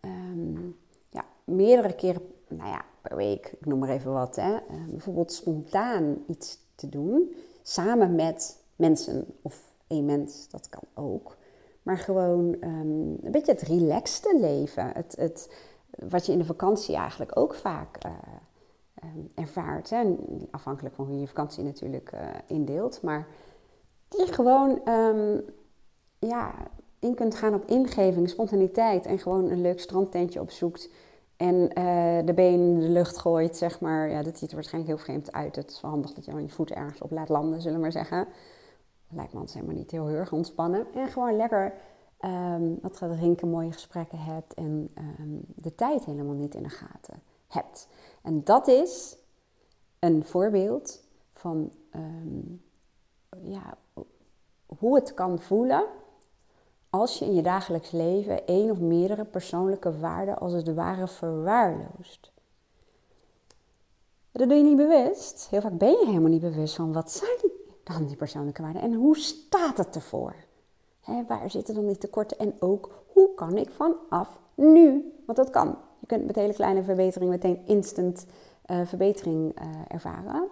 um, 0.01 0.77
ja, 1.11 1.25
meerdere 1.45 1.95
keren, 1.95 2.23
nou 2.49 2.69
ja, 2.69 2.85
per 3.01 3.17
week, 3.17 3.47
ik 3.47 3.67
noem 3.67 3.79
maar 3.79 3.89
even 3.89 4.13
wat, 4.13 4.37
hè, 4.37 4.53
uh, 4.53 4.89
bijvoorbeeld 4.91 5.33
spontaan 5.33 6.25
iets 6.29 6.59
te 6.75 6.89
doen, 6.89 7.35
samen 7.63 8.15
met 8.15 8.59
mensen 8.77 9.27
of 9.43 9.73
één 9.87 10.05
mens, 10.05 10.49
dat 10.49 10.69
kan 10.69 11.05
ook. 11.05 11.37
Maar 11.83 11.99
gewoon 11.99 12.57
een 12.61 13.19
beetje 13.31 13.53
het 13.53 13.63
relaxte 13.63 14.39
leven. 14.41 14.93
Het, 14.93 15.17
het, 15.19 15.55
wat 16.09 16.27
je 16.27 16.33
in 16.33 16.39
de 16.39 16.45
vakantie 16.45 16.97
eigenlijk 16.97 17.39
ook 17.39 17.55
vaak 17.55 17.99
uh, 18.07 18.13
ervaart. 19.35 19.91
Hè? 19.91 20.17
Afhankelijk 20.51 20.95
van 20.95 21.05
hoe 21.05 21.15
je 21.15 21.21
je 21.21 21.27
vakantie 21.27 21.65
natuurlijk 21.65 22.13
uh, 22.15 22.21
indeelt. 22.47 23.03
Maar 23.03 23.27
die 24.17 24.33
gewoon 24.33 24.89
um, 24.89 25.45
ja, 26.19 26.55
in 26.99 27.15
kunt 27.15 27.35
gaan 27.35 27.55
op 27.55 27.65
ingeving, 27.65 28.29
spontaniteit 28.29 29.07
en 29.07 29.19
gewoon 29.19 29.51
een 29.51 29.61
leuk 29.61 29.81
strandtentje 29.81 30.41
opzoekt. 30.41 30.89
En 31.37 31.55
uh, 31.55 32.27
de 32.27 32.33
been 32.35 32.61
in 32.61 32.81
de 32.81 32.89
lucht 32.89 33.19
gooit, 33.19 33.57
zeg 33.57 33.81
maar. 33.81 34.11
Ja, 34.11 34.23
dat 34.23 34.39
ziet 34.39 34.49
er 34.49 34.55
waarschijnlijk 34.55 34.95
heel 34.95 35.05
vreemd 35.05 35.33
uit. 35.33 35.57
Het 35.57 35.71
is 35.71 35.81
wel 35.81 35.91
handig 35.91 36.13
dat 36.13 36.25
je 36.25 36.31
dan 36.31 36.43
je 36.43 36.49
voeten 36.49 36.77
ergens 36.77 37.01
op 37.01 37.11
laat 37.11 37.29
landen, 37.29 37.61
zullen 37.61 37.77
we 37.77 37.83
maar 37.83 37.93
zeggen. 37.93 38.27
Lijkt 39.09 39.33
me 39.33 39.39
anders 39.39 39.55
helemaal 39.55 39.77
niet 39.77 39.91
heel 39.91 40.09
erg 40.09 40.33
ontspannen. 40.33 40.87
En 40.95 41.09
gewoon 41.09 41.37
lekker 41.37 41.75
um, 42.21 42.79
wat 42.83 42.97
gaat 42.97 43.17
drinken, 43.17 43.49
mooie 43.49 43.73
gesprekken 43.73 44.19
hebt 44.19 44.55
en 44.55 44.91
um, 45.19 45.41
de 45.55 45.75
tijd 45.75 46.05
helemaal 46.05 46.35
niet 46.35 46.55
in 46.55 46.63
de 46.63 46.69
gaten 46.69 47.23
hebt. 47.49 47.89
En 48.23 48.45
dat 48.45 48.69
is 48.69 49.17
een 49.99 50.25
voorbeeld 50.25 51.05
van 51.33 51.73
um, 51.95 52.63
ja, 53.43 53.77
hoe 54.79 54.95
het 54.95 55.15
kan 55.15 55.39
voelen 55.39 55.85
als 56.91 57.19
je 57.19 57.25
in 57.25 57.35
je 57.35 57.43
dagelijks 57.43 57.91
leven 57.91 58.47
één 58.47 58.71
of 58.71 58.79
meerdere 58.79 59.25
persoonlijke 59.25 59.99
waarden 59.99 60.39
als 60.39 60.53
het 60.53 60.75
ware 60.75 61.09
verwaarloost. 61.09 62.33
Dat 64.33 64.49
doe 64.49 64.59
je 64.59 64.65
niet 64.65 64.77
bewust. 64.77 65.47
Heel 65.51 65.61
vaak 65.61 65.79
ben 65.79 65.91
je 65.91 66.07
helemaal 66.07 66.31
niet 66.31 66.41
bewust 66.41 66.75
van 66.75 66.93
wat 66.93 67.11
zijn 67.11 67.51
dan 67.85 68.07
die 68.07 68.17
persoonlijke 68.17 68.63
waarden 68.63 68.83
en 68.83 68.95
hoe 68.95 69.17
staat 69.17 69.77
het 69.77 69.95
ervoor? 69.95 70.35
Waar 71.29 71.51
zitten 71.51 71.75
dan 71.75 71.87
die 71.87 71.99
tekorten 71.99 72.39
en 72.39 72.55
ook 72.59 72.91
hoe 73.13 73.35
kan 73.35 73.57
ik 73.57 73.71
vanaf 73.71 74.41
nu, 74.55 75.13
want 75.27 75.39
dat 75.39 75.51
kan. 75.51 75.77
Je 76.01 76.07
kunt 76.07 76.27
met 76.27 76.37
hele 76.37 76.55
kleine 76.55 76.83
verbetering 76.83 77.31
meteen 77.31 77.67
instant 77.67 78.27
uh, 78.67 78.87
verbetering 78.87 79.61
uh, 79.61 79.69
ervaren. 79.89 80.49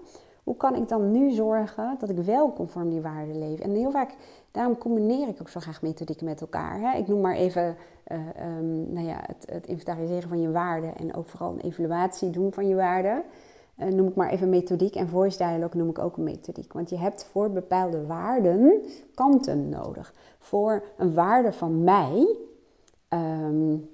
Hoe 0.50 0.58
kan 0.58 0.74
ik 0.74 0.88
dan 0.88 1.10
nu 1.10 1.30
zorgen 1.30 1.96
dat 1.98 2.10
ik 2.10 2.16
wel 2.16 2.52
conform 2.52 2.90
die 2.90 3.00
waarden 3.00 3.38
leef? 3.38 3.60
En 3.60 3.70
heel 3.70 3.90
vaak, 3.90 4.14
daarom 4.50 4.78
combineer 4.78 5.28
ik 5.28 5.40
ook 5.40 5.48
zo 5.48 5.60
graag 5.60 5.82
methodieken 5.82 6.26
met 6.26 6.40
elkaar. 6.40 6.80
Hè? 6.80 6.98
Ik 6.98 7.08
noem 7.08 7.20
maar 7.20 7.34
even 7.34 7.76
uh, 8.06 8.18
um, 8.58 8.92
nou 8.92 9.06
ja, 9.06 9.20
het, 9.26 9.46
het, 9.50 9.66
inventariseren 9.66 10.28
van 10.28 10.40
je 10.40 10.50
waarden 10.50 10.96
en 10.96 11.14
ook 11.14 11.28
vooral 11.28 11.52
een 11.52 11.60
evaluatie 11.60 12.30
doen 12.30 12.52
van 12.52 12.68
je 12.68 12.74
waarden. 12.74 13.22
Uh, 13.78 13.86
noem 13.88 14.08
ik 14.08 14.14
maar 14.14 14.30
even 14.30 14.48
methodiek 14.48 14.94
en 14.94 15.08
voice 15.08 15.38
dialogue 15.38 15.80
noem 15.80 15.90
ik 15.90 15.98
ook 15.98 16.16
een 16.16 16.24
methodiek. 16.24 16.72
Want 16.72 16.90
je 16.90 16.98
hebt 16.98 17.24
voor 17.24 17.50
bepaalde 17.50 18.06
waarden 18.06 18.82
kanten 19.14 19.68
nodig. 19.68 20.14
Voor 20.38 20.82
een 20.96 21.14
waarde 21.14 21.52
van 21.52 21.84
mij, 21.84 22.36
um, 23.08 23.88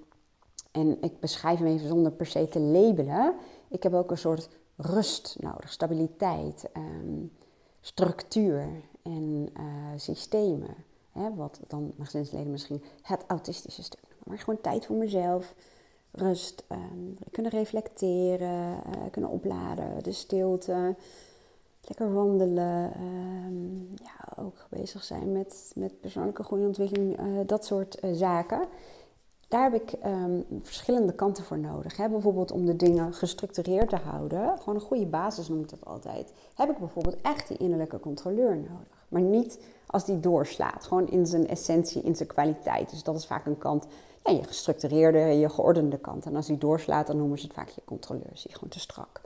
en 0.73 0.97
ik 1.01 1.21
beschrijf 1.21 1.59
hem 1.59 1.69
even 1.69 1.89
zonder 1.89 2.13
per 2.13 2.27
se 2.27 2.49
te 2.49 2.61
labelen, 2.61 3.35
ik 3.69 3.83
heb 3.83 3.95
ook 3.95 4.11
een 4.11 4.19
soort 4.19 4.49
rust 4.77 5.37
nodig, 5.41 5.73
stabiliteit, 5.73 6.69
um, 6.77 7.33
structuur 7.81 8.69
en 9.03 9.49
uh, 9.59 9.65
systemen. 9.97 10.75
Hè, 11.13 11.35
wat 11.35 11.61
dan 11.67 11.93
gezinsleden 12.01 12.51
misschien 12.51 12.83
het 13.03 13.25
autistische 13.27 13.83
stuk 13.83 14.01
noemen. 14.01 14.29
Maar 14.29 14.39
gewoon 14.39 14.61
tijd 14.61 14.87
voor 14.87 14.97
mezelf, 14.97 15.55
rust, 16.11 16.65
um, 16.73 17.19
kunnen 17.31 17.53
reflecteren, 17.53 18.81
uh, 18.87 19.11
kunnen 19.11 19.31
opladen, 19.31 20.03
de 20.03 20.13
stilte, 20.13 20.97
lekker 21.81 22.15
wandelen. 22.15 22.93
Um, 23.01 23.89
ja, 23.95 24.43
ook 24.43 24.67
bezig 24.71 25.05
zijn 25.05 25.33
met, 25.33 25.73
met 25.75 26.01
persoonlijke 26.01 26.43
groei 26.43 26.61
en 26.61 26.67
ontwikkeling, 26.67 27.21
uh, 27.21 27.41
dat 27.47 27.65
soort 27.65 27.99
zaken 28.13 28.69
daar 29.49 29.71
heb 29.71 29.83
ik 29.83 29.93
um, 30.07 30.45
verschillende 30.63 31.13
kanten 31.13 31.45
voor 31.45 31.59
nodig. 31.59 31.97
Hè? 31.97 32.09
Bijvoorbeeld 32.09 32.51
om 32.51 32.67
de 32.67 32.77
dingen 32.77 33.13
gestructureerd 33.13 33.89
te 33.89 33.97
houden, 33.97 34.59
gewoon 34.59 34.75
een 34.75 34.81
goede 34.81 35.07
basis 35.07 35.49
noem 35.49 35.61
ik 35.61 35.69
dat 35.69 35.85
altijd, 35.85 36.33
heb 36.55 36.71
ik 36.71 36.79
bijvoorbeeld 36.79 37.21
echt 37.23 37.49
die 37.49 37.57
innerlijke 37.57 38.01
controleur 38.01 38.57
nodig. 38.57 39.07
Maar 39.09 39.21
niet 39.21 39.59
als 39.87 40.05
die 40.05 40.21
doorslaat, 40.21 40.85
gewoon 40.85 41.09
in 41.09 41.27
zijn 41.27 41.49
essentie, 41.49 42.03
in 42.03 42.17
zijn 42.17 42.29
kwaliteit. 42.29 42.91
Dus 42.91 43.03
dat 43.03 43.17
is 43.17 43.27
vaak 43.27 43.47
een 43.47 43.59
kant, 43.59 43.87
ja, 44.25 44.33
je 44.33 44.45
gestructureerde, 44.45 45.19
je 45.19 45.49
geordende 45.49 45.99
kant. 45.99 46.27
En 46.27 46.37
als 46.37 46.47
die 46.47 46.59
doorslaat, 46.59 47.07
dan 47.07 47.17
noemen 47.17 47.39
ze 47.39 47.45
het 47.45 47.55
vaak 47.55 47.69
je 47.69 47.83
controleur, 47.85 48.31
zie 48.33 48.53
gewoon 48.55 48.69
te 48.71 48.81
strak. 48.81 49.21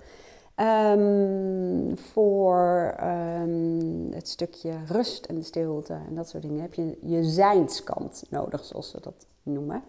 Um, 0.57 1.99
voor 1.99 2.95
um, 3.03 4.13
het 4.13 4.29
stukje 4.29 4.73
rust 4.87 5.25
en 5.25 5.45
stilte 5.45 5.93
en 6.09 6.15
dat 6.15 6.29
soort 6.29 6.43
dingen 6.43 6.61
heb 6.61 6.75
je 6.75 6.99
je 7.03 7.25
zijnskant 7.25 8.25
nodig, 8.31 8.65
zoals 8.65 8.91
ze 8.91 9.01
dat 9.01 9.27
noemen 9.43 9.83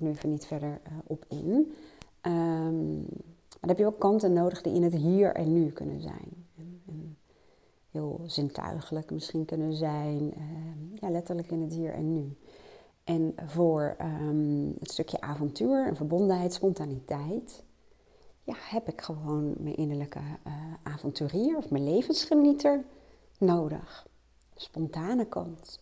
nu 0.00 0.08
even 0.08 0.30
niet 0.30 0.46
verder 0.46 0.80
uh, 0.86 0.98
op 1.06 1.24
in. 1.28 1.72
Um, 2.22 3.06
maar 3.48 3.60
dan 3.60 3.68
heb 3.68 3.78
je 3.78 3.86
ook 3.86 3.98
kanten 3.98 4.32
nodig 4.32 4.62
die 4.62 4.74
in 4.74 4.82
het 4.82 4.94
hier 4.94 5.34
en 5.34 5.52
nu 5.52 5.70
kunnen 5.70 6.00
zijn. 6.00 6.46
En, 6.56 6.82
en 6.86 7.16
heel 7.90 8.20
zintuigelijk 8.26 9.10
misschien 9.10 9.44
kunnen 9.44 9.72
zijn. 9.72 10.32
Uh, 10.36 11.00
ja, 11.00 11.10
letterlijk 11.10 11.50
in 11.50 11.62
het 11.62 11.72
hier 11.72 11.92
en 11.92 12.12
nu. 12.12 12.36
En 13.04 13.34
voor 13.46 13.96
um, 14.00 14.74
het 14.78 14.90
stukje 14.90 15.20
avontuur 15.20 15.86
en 15.86 15.96
verbondenheid, 15.96 16.52
spontaniteit, 16.52 17.64
ja, 18.42 18.54
heb 18.58 18.88
ik 18.88 19.00
gewoon 19.00 19.54
mijn 19.58 19.76
innerlijke 19.76 20.18
uh, 20.18 20.52
avonturier 20.82 21.56
of 21.56 21.70
mijn 21.70 21.84
levensgenieter 21.84 22.84
nodig. 23.38 24.06
spontane 24.54 25.26
kant. 25.26 25.80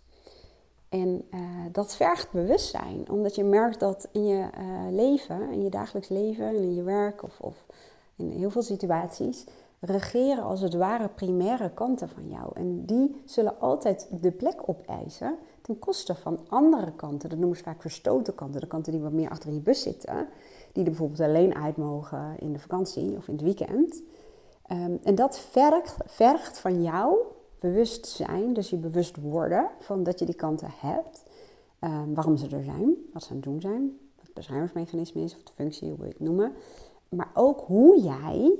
En 0.88 1.24
uh, 1.34 1.40
dat 1.72 1.96
vergt 1.96 2.32
bewustzijn, 2.32 3.10
omdat 3.10 3.34
je 3.34 3.44
merkt 3.44 3.80
dat 3.80 4.08
in 4.12 4.26
je 4.26 4.48
uh, 4.58 4.94
leven, 4.94 5.50
in 5.50 5.62
je 5.62 5.70
dagelijks 5.70 6.08
leven, 6.08 6.54
in 6.54 6.74
je 6.74 6.82
werk 6.82 7.22
of, 7.22 7.40
of, 7.40 7.66
in 8.16 8.30
heel 8.30 8.50
veel 8.50 8.62
situaties, 8.62 9.44
regeren 9.80 10.44
als 10.44 10.60
het 10.60 10.74
ware 10.74 11.08
primaire 11.08 11.70
kanten 11.70 12.08
van 12.08 12.28
jou. 12.28 12.50
En 12.54 12.84
die 12.84 13.22
zullen 13.24 13.60
altijd 13.60 14.08
de 14.20 14.30
plek 14.30 14.62
opeisen 14.68 15.38
ten 15.62 15.78
koste 15.78 16.14
van 16.14 16.38
andere 16.48 16.92
kanten. 16.92 17.28
Dat 17.28 17.38
noemen 17.38 17.56
ze 17.56 17.62
vaak 17.62 17.80
verstoten 17.80 18.34
kanten, 18.34 18.60
de 18.60 18.66
kanten 18.66 18.92
die 18.92 19.00
wat 19.00 19.12
meer 19.12 19.30
achter 19.30 19.52
je 19.52 19.60
bus 19.60 19.82
zitten, 19.82 20.28
die 20.72 20.84
er 20.84 20.90
bijvoorbeeld 20.90 21.20
alleen 21.20 21.54
uit 21.54 21.76
mogen 21.76 22.34
in 22.38 22.52
de 22.52 22.58
vakantie 22.58 23.16
of 23.16 23.28
in 23.28 23.34
het 23.34 23.42
weekend. 23.42 24.02
Um, 24.72 24.98
en 25.02 25.14
dat 25.14 25.38
vergt, 25.38 25.96
vergt 26.04 26.58
van 26.58 26.82
jou 26.82 27.16
bewust 27.70 28.06
zijn, 28.06 28.52
dus 28.52 28.70
je 28.70 28.76
bewust 28.76 29.16
worden 29.16 29.70
van 29.80 30.02
dat 30.02 30.18
je 30.18 30.24
die 30.24 30.34
kanten 30.34 30.70
hebt. 30.76 31.22
Um, 31.80 32.14
waarom 32.14 32.36
ze 32.36 32.48
er 32.48 32.64
zijn, 32.64 32.94
wat 33.12 33.22
ze 33.22 33.30
aan 33.30 33.36
het 33.36 33.44
doen 33.44 33.60
zijn, 33.60 33.98
wat 34.16 34.24
het 34.24 34.34
beschermingsmechanisme 34.34 35.22
is 35.22 35.36
of 35.36 35.42
de 35.42 35.52
functie, 35.54 35.88
hoe 35.88 35.96
wil 35.96 36.06
je 36.06 36.12
het 36.12 36.20
noemen. 36.20 36.52
Maar 37.08 37.30
ook 37.34 37.60
hoe 37.60 38.00
jij 38.00 38.58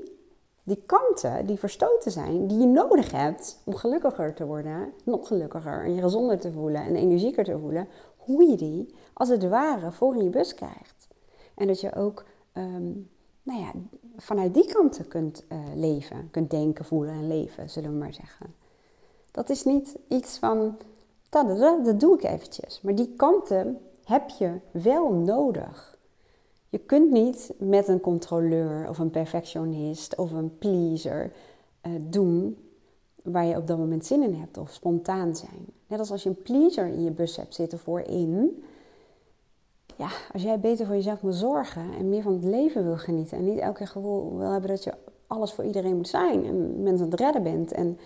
die 0.63 0.83
kanten 0.85 1.45
die 1.45 1.57
verstoten 1.57 2.11
zijn, 2.11 2.47
die 2.47 2.59
je 2.59 2.65
nodig 2.65 3.11
hebt 3.11 3.61
om 3.63 3.75
gelukkiger 3.75 4.33
te 4.33 4.45
worden, 4.45 4.93
nog 5.03 5.27
gelukkiger 5.27 5.83
en 5.83 5.95
je 5.95 6.01
gezonder 6.01 6.39
te 6.39 6.51
voelen 6.51 6.81
en 6.81 6.95
energieker 6.95 7.43
te 7.43 7.59
voelen, 7.59 7.87
hoe 8.17 8.43
je 8.43 8.57
die 8.57 8.93
als 9.13 9.29
het 9.29 9.49
ware 9.49 9.91
voor 9.91 10.15
in 10.15 10.23
je 10.23 10.29
bus 10.29 10.53
krijgt. 10.53 11.07
En 11.55 11.67
dat 11.67 11.81
je 11.81 11.95
ook 11.95 12.25
um, 12.53 13.09
nou 13.43 13.59
ja, 13.59 13.71
vanuit 14.17 14.53
die 14.53 14.65
kanten 14.65 15.07
kunt 15.07 15.45
uh, 15.49 15.59
leven, 15.75 16.27
kunt 16.31 16.49
denken, 16.49 16.85
voelen 16.85 17.13
en 17.13 17.27
leven, 17.27 17.69
zullen 17.69 17.91
we 17.91 17.97
maar 17.97 18.13
zeggen. 18.13 18.53
Dat 19.37 19.49
is 19.49 19.63
niet 19.63 19.95
iets 20.07 20.37
van, 20.37 20.77
dat 21.29 21.99
doe 21.99 22.15
ik 22.15 22.23
eventjes. 22.23 22.81
Maar 22.81 22.95
die 22.95 23.13
kanten 23.15 23.77
heb 24.03 24.29
je 24.29 24.51
wel 24.71 25.11
nodig. 25.11 25.97
Je 26.69 26.77
kunt 26.77 27.11
niet 27.11 27.53
met 27.57 27.87
een 27.87 27.99
controleur 27.99 28.89
of 28.89 28.97
een 28.97 29.09
perfectionist 29.09 30.15
of 30.15 30.31
een 30.31 30.57
pleaser 30.57 31.31
uh, 31.87 31.91
doen 31.99 32.57
waar 33.23 33.45
je 33.45 33.55
op 33.55 33.67
dat 33.67 33.77
moment 33.77 34.05
zin 34.05 34.23
in 34.23 34.33
hebt 34.33 34.57
of 34.57 34.71
spontaan 34.71 35.35
zijn. 35.35 35.65
Net 35.87 35.99
als 35.99 36.11
als 36.11 36.23
je 36.23 36.29
een 36.29 36.41
pleaser 36.41 36.87
in 36.87 37.03
je 37.03 37.11
bus 37.11 37.35
hebt 37.35 37.55
zitten 37.55 37.79
voorin. 37.79 38.63
Ja, 39.95 40.09
als 40.33 40.41
jij 40.41 40.59
beter 40.59 40.85
voor 40.85 40.95
jezelf 40.95 41.21
moet 41.21 41.35
zorgen 41.35 41.93
en 41.97 42.09
meer 42.09 42.21
van 42.21 42.33
het 42.33 42.43
leven 42.43 42.83
wil 42.83 42.97
genieten 42.97 43.37
en 43.37 43.45
niet 43.45 43.59
elke 43.59 43.77
keer 43.77 43.87
gevoel 43.87 44.37
wil 44.37 44.51
hebben 44.51 44.69
dat 44.69 44.83
je 44.83 44.93
alles 45.27 45.53
voor 45.53 45.63
iedereen 45.63 45.95
moet 45.95 46.07
zijn 46.07 46.45
en 46.45 46.83
mensen 46.83 47.05
aan 47.05 47.11
het 47.11 47.19
redden 47.19 47.43
bent 47.43 47.71
en 47.71 47.97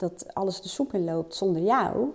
dat 0.00 0.34
alles 0.34 0.60
de 0.60 0.68
soep 0.68 0.94
in 0.94 1.04
loopt 1.04 1.34
zonder 1.34 1.62
jou. 1.62 2.12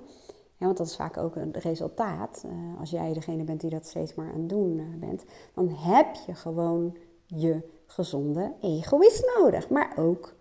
Want 0.58 0.77
dat 0.77 0.88
is 0.88 0.96
vaak 0.96 1.18
ook 1.18 1.36
een 1.36 1.51
resultaat. 1.51 2.44
Uh, 2.46 2.80
als 2.80 2.89
jij 2.89 3.13
degene 3.13 3.44
bent 3.44 3.62
die 3.62 3.70
dat 3.70 3.86
steeds 3.86 4.15
maar 4.15 4.32
aan 4.32 4.39
het 4.39 4.50
doen 4.50 4.77
uh, 4.77 5.00
bent, 5.00 5.24
dan 5.54 5.70
heb 5.70 6.15
je 6.27 6.36
gewoon 6.36 6.98
je 7.25 7.62
gezonde 7.86 8.54
egoïst 8.62 9.32
nodig. 9.38 9.70
Maar 9.70 9.94
ook 9.98 10.34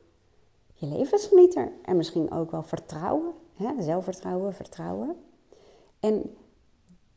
je 0.74 0.86
levensgenieter. 0.86 1.72
En 1.82 1.96
misschien 1.96 2.30
ook 2.30 2.50
wel 2.50 2.62
vertrouwen. 2.62 3.32
Hè? 3.54 3.82
Zelfvertrouwen, 3.82 4.54
vertrouwen. 4.54 5.16
En 6.00 6.36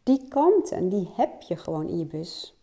die 0.04 0.28
kanten, 0.28 0.90
die 0.90 1.10
heb 1.16 1.42
je 1.42 1.56
gewoon 1.56 1.88
in 1.88 1.98
je 1.98 2.06
bus. 2.06 2.58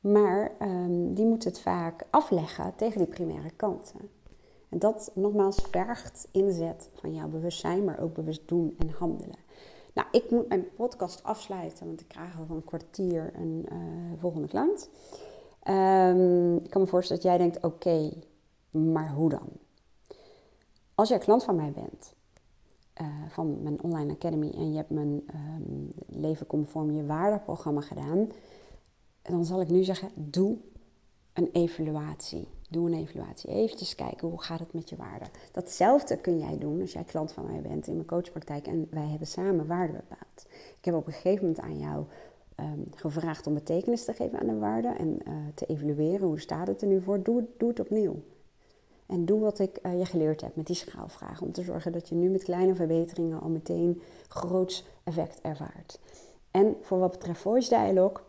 Maar 0.00 0.52
um, 0.62 1.14
die 1.14 1.26
moet 1.26 1.44
het 1.44 1.60
vaak 1.60 2.04
afleggen 2.10 2.72
tegen 2.76 2.98
die 2.98 3.06
primaire 3.06 3.50
kanten. 3.50 4.15
Dat 4.78 5.10
nogmaals 5.14 5.56
vergt 5.70 6.28
inzet 6.30 6.90
van 6.94 7.14
jouw 7.14 7.28
bewustzijn, 7.28 7.84
maar 7.84 8.00
ook 8.00 8.14
bewust 8.14 8.48
doen 8.48 8.74
en 8.78 8.90
handelen. 8.90 9.38
Nou, 9.94 10.08
ik 10.10 10.30
moet 10.30 10.48
mijn 10.48 10.74
podcast 10.74 11.22
afsluiten, 11.22 11.86
want 11.86 12.00
ik 12.00 12.08
krijg 12.08 12.40
over 12.40 12.56
een 12.56 12.64
kwartier 12.64 13.30
een 13.34 13.66
uh, 13.72 14.20
volgende 14.20 14.48
klant. 14.48 14.88
Um, 15.68 16.56
ik 16.56 16.70
kan 16.70 16.80
me 16.80 16.86
voorstellen 16.86 17.22
dat 17.22 17.32
jij 17.32 17.38
denkt, 17.38 17.64
oké, 17.64 18.12
maar 18.70 19.12
hoe 19.12 19.28
dan? 19.28 19.48
Als 20.94 21.08
jij 21.08 21.18
klant 21.18 21.44
van 21.44 21.56
mij 21.56 21.72
bent, 21.72 22.14
uh, 23.00 23.06
van 23.28 23.62
mijn 23.62 23.82
online 23.82 24.12
academy, 24.12 24.50
en 24.50 24.70
je 24.70 24.76
hebt 24.76 24.90
mijn 24.90 25.22
um, 25.34 25.90
Leven 26.06 26.46
Conform 26.46 26.90
Je 26.90 27.06
Waardeprogramma 27.06 27.80
gedaan, 27.80 28.28
dan 29.22 29.44
zal 29.44 29.60
ik 29.60 29.68
nu 29.68 29.84
zeggen, 29.84 30.08
doe 30.14 30.56
een 31.32 31.48
evaluatie. 31.52 32.48
Doe 32.70 32.86
een 32.86 32.98
evaluatie. 32.98 33.50
Eventjes 33.50 33.94
kijken 33.94 34.28
hoe 34.28 34.42
gaat 34.42 34.58
het 34.58 34.72
met 34.72 34.88
je 34.88 34.96
waarde. 34.96 35.24
Datzelfde 35.52 36.16
kun 36.16 36.38
jij 36.38 36.58
doen 36.58 36.80
als 36.80 36.92
jij 36.92 37.04
klant 37.04 37.32
van 37.32 37.46
mij 37.46 37.60
bent 37.60 37.86
in 37.86 37.94
mijn 37.94 38.06
coachpraktijk 38.06 38.66
en 38.66 38.86
wij 38.90 39.06
hebben 39.06 39.28
samen 39.28 39.66
waarde 39.66 39.92
bepaald. 39.92 40.46
Ik 40.78 40.84
heb 40.84 40.94
op 40.94 41.06
een 41.06 41.12
gegeven 41.12 41.46
moment 41.46 41.64
aan 41.64 41.78
jou 41.78 42.04
um, 42.60 42.84
gevraagd 42.94 43.46
om 43.46 43.54
betekenis 43.54 44.04
te 44.04 44.12
geven 44.12 44.38
aan 44.38 44.46
de 44.46 44.58
waarde 44.58 44.88
en 44.88 45.18
uh, 45.28 45.34
te 45.54 45.66
evalueren 45.66 46.26
hoe 46.26 46.40
staat 46.40 46.66
het 46.66 46.82
er 46.82 46.88
nu 46.88 47.00
voor. 47.02 47.22
Doe, 47.22 47.48
het 47.58 47.80
opnieuw. 47.80 48.22
En 49.06 49.24
doe 49.24 49.40
wat 49.40 49.58
ik 49.58 49.78
uh, 49.82 49.98
je 49.98 50.04
geleerd 50.04 50.40
heb 50.40 50.56
met 50.56 50.66
die 50.66 50.76
schaalvragen. 50.76 51.46
Om 51.46 51.52
te 51.52 51.62
zorgen 51.62 51.92
dat 51.92 52.08
je 52.08 52.14
nu 52.14 52.28
met 52.28 52.42
kleine 52.42 52.74
verbeteringen 52.74 53.40
al 53.40 53.48
meteen 53.48 54.02
groots 54.28 54.86
effect 55.04 55.40
ervaart. 55.40 55.98
En 56.50 56.76
voor 56.80 56.98
wat 56.98 57.10
betreft 57.10 57.40
voice 57.40 57.68
dialogue 57.68 58.24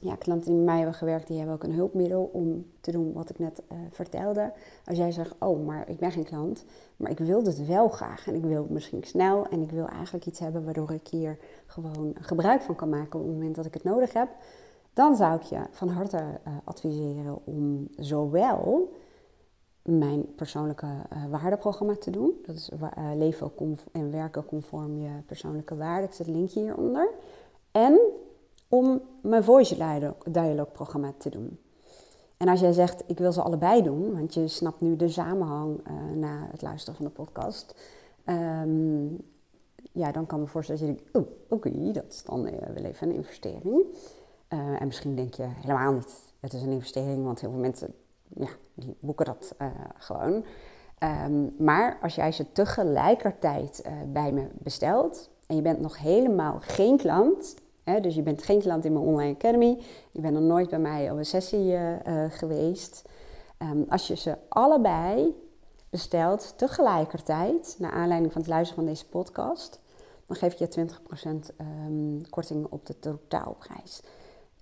ja, 0.00 0.14
klanten 0.16 0.46
die 0.46 0.56
met 0.56 0.64
mij 0.64 0.76
hebben 0.76 0.94
gewerkt, 0.94 1.26
die 1.26 1.36
hebben 1.36 1.54
ook 1.54 1.62
een 1.62 1.72
hulpmiddel 1.72 2.30
om 2.32 2.66
te 2.80 2.92
doen 2.92 3.12
wat 3.12 3.30
ik 3.30 3.38
net 3.38 3.62
uh, 3.72 3.78
vertelde. 3.90 4.52
Als 4.84 4.98
jij 4.98 5.12
zegt, 5.12 5.34
oh, 5.38 5.66
maar 5.66 5.88
ik 5.88 5.98
ben 5.98 6.10
geen 6.10 6.24
klant, 6.24 6.64
maar 6.96 7.10
ik 7.10 7.18
wil 7.18 7.42
dit 7.42 7.66
wel 7.66 7.88
graag 7.88 8.26
en 8.26 8.34
ik 8.34 8.44
wil 8.44 8.62
het 8.62 8.70
misschien 8.70 9.04
snel 9.04 9.46
en 9.46 9.62
ik 9.62 9.70
wil 9.70 9.86
eigenlijk 9.86 10.26
iets 10.26 10.38
hebben 10.38 10.64
waardoor 10.64 10.90
ik 10.90 11.08
hier 11.08 11.38
gewoon 11.66 12.16
gebruik 12.20 12.62
van 12.62 12.74
kan 12.74 12.88
maken 12.88 13.20
op 13.20 13.26
het 13.26 13.34
moment 13.34 13.54
dat 13.54 13.66
ik 13.66 13.74
het 13.74 13.84
nodig 13.84 14.12
heb, 14.12 14.28
dan 14.92 15.16
zou 15.16 15.34
ik 15.34 15.42
je 15.42 15.60
van 15.70 15.88
harte 15.88 16.16
uh, 16.16 16.52
adviseren 16.64 17.38
om 17.44 17.88
zowel 17.96 18.92
mijn 19.82 20.34
persoonlijke 20.34 20.86
uh, 20.86 21.24
waardeprogramma 21.30 21.96
te 21.96 22.10
doen. 22.10 22.32
Dat 22.46 22.56
is 22.56 22.70
leven 23.14 23.52
en 23.92 24.10
werken 24.10 24.44
conform 24.44 24.98
je 24.98 25.10
persoonlijke 25.26 25.76
waarde. 25.76 26.06
Ik 26.06 26.12
zet 26.12 26.26
een 26.26 26.32
linkje 26.32 26.60
hieronder. 26.60 27.10
En 27.70 28.00
om 28.68 29.00
mijn 29.22 29.44
voice 29.44 29.76
dialogue 30.30 30.72
programma 30.72 31.12
te 31.18 31.30
doen. 31.30 31.58
En 32.36 32.48
als 32.48 32.60
jij 32.60 32.72
zegt, 32.72 33.02
ik 33.06 33.18
wil 33.18 33.32
ze 33.32 33.42
allebei 33.42 33.82
doen, 33.82 34.12
want 34.12 34.34
je 34.34 34.48
snapt 34.48 34.80
nu 34.80 34.96
de 34.96 35.08
samenhang 35.08 35.80
uh, 35.88 36.16
na 36.16 36.46
het 36.50 36.62
luisteren 36.62 36.96
van 36.96 37.04
de 37.04 37.10
podcast. 37.10 37.74
Um, 38.24 39.16
ja, 39.92 40.12
dan 40.12 40.26
kan 40.26 40.40
me 40.40 40.46
voorstellen 40.46 40.86
dat 40.86 40.90
je 40.90 41.02
denkt, 41.02 41.16
oh, 41.16 41.36
oké, 41.48 41.92
dat 41.92 42.04
is 42.08 42.24
dan 42.24 42.42
wel 42.42 42.84
even 42.84 43.08
een 43.08 43.14
investering. 43.14 43.84
en 44.48 44.86
misschien 44.86 45.16
denk 45.16 45.34
je 45.34 45.42
helemaal 45.42 45.92
niet, 45.92 46.34
het 46.40 46.52
is 46.52 46.62
een 46.62 46.70
investering, 46.70 47.24
want 47.24 47.40
heel 47.40 47.50
veel 47.50 47.60
mensen 47.60 47.94
ja, 48.34 48.48
die 48.74 48.96
boeken 49.00 49.26
dat 49.26 49.54
gewoon. 49.98 50.44
Um, 51.26 51.54
maar 51.58 51.98
als 52.02 52.14
jij 52.14 52.32
ze 52.32 52.52
tegelijkertijd 52.52 53.84
bij 54.12 54.32
me 54.32 54.46
bestelt 54.52 55.30
en 55.46 55.56
je 55.56 55.62
bent 55.62 55.80
nog 55.80 55.98
helemaal 55.98 56.58
geen 56.60 56.96
klant, 56.96 57.54
dus 58.00 58.14
je 58.14 58.22
bent 58.22 58.42
geen 58.42 58.60
klant 58.60 58.84
in 58.84 58.92
mijn 58.92 59.04
online 59.04 59.34
academy, 59.34 59.78
je 60.10 60.20
bent 60.20 60.34
nog 60.34 60.42
nooit 60.42 60.70
bij 60.70 60.78
mij 60.78 61.10
op 61.10 61.16
een 61.16 61.26
sessie 61.26 61.72
uh, 61.72 61.92
geweest. 62.28 63.04
Um, 63.58 63.86
als 63.88 64.06
je 64.06 64.16
ze 64.16 64.36
allebei 64.48 65.34
bestelt 65.90 66.58
tegelijkertijd, 66.58 67.76
naar 67.78 67.90
aanleiding 67.90 68.32
van 68.32 68.40
het 68.40 68.50
luisteren 68.50 68.84
van 68.84 68.92
deze 68.92 69.08
podcast, 69.08 69.80
dan 70.26 70.36
geef 70.36 70.52
ik 70.52 70.58
je 70.58 70.86
20% 71.24 71.28
um, 71.86 72.28
korting 72.30 72.66
op 72.70 72.86
de 72.86 72.98
totaalprijs. 72.98 74.02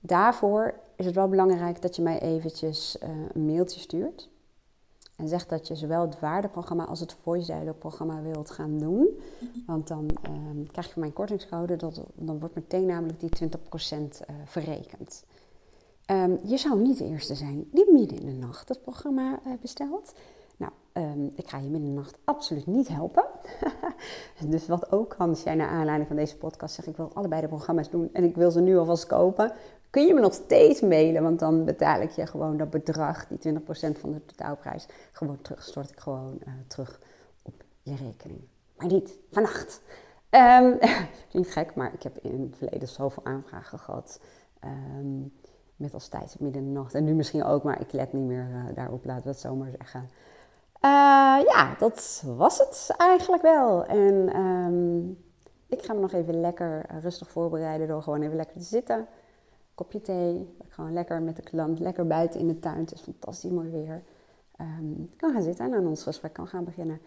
Daarvoor 0.00 0.74
is 0.96 1.06
het 1.06 1.14
wel 1.14 1.28
belangrijk 1.28 1.82
dat 1.82 1.96
je 1.96 2.02
mij 2.02 2.20
eventjes 2.20 2.96
uh, 3.02 3.08
een 3.32 3.46
mailtje 3.46 3.80
stuurt. 3.80 4.28
En 5.16 5.28
zegt 5.28 5.48
dat 5.48 5.68
je 5.68 5.74
zowel 5.74 6.00
het 6.00 6.20
waardeprogramma 6.20 6.84
als 6.84 7.00
het 7.00 7.16
voice 7.22 7.46
dialogue 7.46 7.74
programma 7.74 8.22
wilt 8.22 8.50
gaan 8.50 8.78
doen. 8.78 9.08
Want 9.66 9.88
dan 9.88 10.10
um, 10.28 10.70
krijg 10.70 10.94
je 10.94 11.00
mijn 11.00 11.12
kortingscode, 11.12 11.76
dat, 11.76 12.00
dan 12.14 12.38
wordt 12.38 12.54
meteen 12.54 12.86
namelijk 12.86 13.20
die 13.20 13.30
20% 13.42 13.42
uh, 13.42 13.98
eh, 13.98 14.34
verrekend. 14.44 15.24
Um, 16.10 16.38
je 16.44 16.56
zou 16.56 16.80
niet 16.80 16.98
de 16.98 17.04
eerste 17.04 17.34
zijn 17.34 17.68
die 17.72 17.92
midden 17.92 18.18
in 18.18 18.26
de 18.26 18.46
nacht 18.46 18.68
het 18.68 18.82
programma 18.82 19.40
uh, 19.46 19.52
bestelt. 19.60 20.14
Nou, 20.56 20.72
um, 20.92 21.32
ik 21.34 21.48
ga 21.48 21.58
je 21.58 21.68
midden 21.68 21.88
in 21.88 21.94
de 21.94 22.00
nacht 22.00 22.18
absoluut 22.24 22.66
niet 22.66 22.88
helpen. 22.88 23.24
dus 24.48 24.66
wat 24.66 24.92
ook 24.92 25.14
kan, 25.18 25.28
als 25.28 25.42
jij 25.42 25.54
naar 25.54 25.68
aanleiding 25.68 26.06
van 26.06 26.16
deze 26.16 26.36
podcast 26.36 26.74
zegt... 26.74 26.88
ik 26.88 26.96
wil 26.96 27.10
allebei 27.14 27.40
de 27.40 27.48
programma's 27.48 27.90
doen 27.90 28.10
en 28.12 28.24
ik 28.24 28.36
wil 28.36 28.50
ze 28.50 28.60
nu 28.60 28.78
alvast 28.78 29.06
kopen 29.06 29.52
kun 29.94 30.06
je 30.06 30.14
me 30.14 30.20
nog 30.20 30.34
steeds 30.34 30.80
mailen, 30.80 31.22
want 31.22 31.38
dan 31.38 31.64
betaal 31.64 32.00
ik 32.00 32.10
je 32.10 32.26
gewoon 32.26 32.56
dat 32.56 32.70
bedrag, 32.70 33.26
die 33.26 33.54
20% 33.60 33.60
van 33.98 34.12
de 34.12 34.24
totaalprijs, 34.24 34.86
gewoon 35.12 35.38
terug, 35.42 35.62
stort 35.62 35.90
ik 35.90 35.98
gewoon 35.98 36.38
uh, 36.46 36.52
terug 36.66 37.00
op 37.42 37.54
je 37.82 37.94
rekening. 37.96 38.40
Maar 38.76 38.86
niet 38.86 39.18
vannacht. 39.30 39.80
Um, 40.60 40.78
niet 41.32 41.52
gek, 41.52 41.74
maar 41.74 41.94
ik 41.94 42.02
heb 42.02 42.18
in 42.18 42.40
het 42.40 42.56
verleden 42.56 42.88
zoveel 42.88 43.24
aanvragen 43.24 43.78
gehad. 43.78 44.20
Um, 44.64 45.32
met 45.76 45.94
als 45.94 46.08
tijd 46.08 46.36
midden 46.38 46.64
de 46.64 46.70
nacht. 46.70 46.94
En 46.94 47.04
nu 47.04 47.14
misschien 47.14 47.44
ook, 47.44 47.62
maar 47.62 47.80
ik 47.80 47.92
let 47.92 48.12
niet 48.12 48.26
meer 48.26 48.48
uh, 48.50 48.74
daarop, 48.74 49.04
laten 49.04 49.22
we 49.22 49.28
het 49.28 49.40
zo 49.40 49.54
maar 49.54 49.70
zeggen. 49.78 50.00
Uh, 50.00 51.44
ja, 51.52 51.74
dat 51.78 52.22
was 52.36 52.58
het 52.58 52.94
eigenlijk 52.96 53.42
wel. 53.42 53.84
En 53.84 54.36
um, 54.36 55.18
ik 55.66 55.82
ga 55.82 55.92
me 55.92 56.00
nog 56.00 56.12
even 56.12 56.40
lekker 56.40 56.86
rustig 57.00 57.30
voorbereiden 57.30 57.88
door 57.88 58.02
gewoon 58.02 58.22
even 58.22 58.36
lekker 58.36 58.56
te 58.56 58.64
zitten 58.64 59.08
kopje 59.74 60.00
thee. 60.00 60.56
Gewoon 60.68 60.92
lekker 60.92 61.22
met 61.22 61.36
de 61.36 61.42
klant, 61.42 61.78
lekker 61.78 62.06
buiten 62.06 62.40
in 62.40 62.48
de 62.48 62.58
tuin. 62.58 62.78
Het 62.78 62.92
is 62.92 63.00
fantastisch 63.00 63.50
mooi 63.50 63.70
weer. 63.70 64.02
Um, 64.60 65.10
kan 65.16 65.32
gaan 65.32 65.42
zitten 65.42 65.64
en 65.64 65.74
aan 65.74 65.86
ons 65.86 66.02
gesprek 66.02 66.32
kan 66.32 66.46
gaan 66.46 66.64
beginnen. 66.64 67.00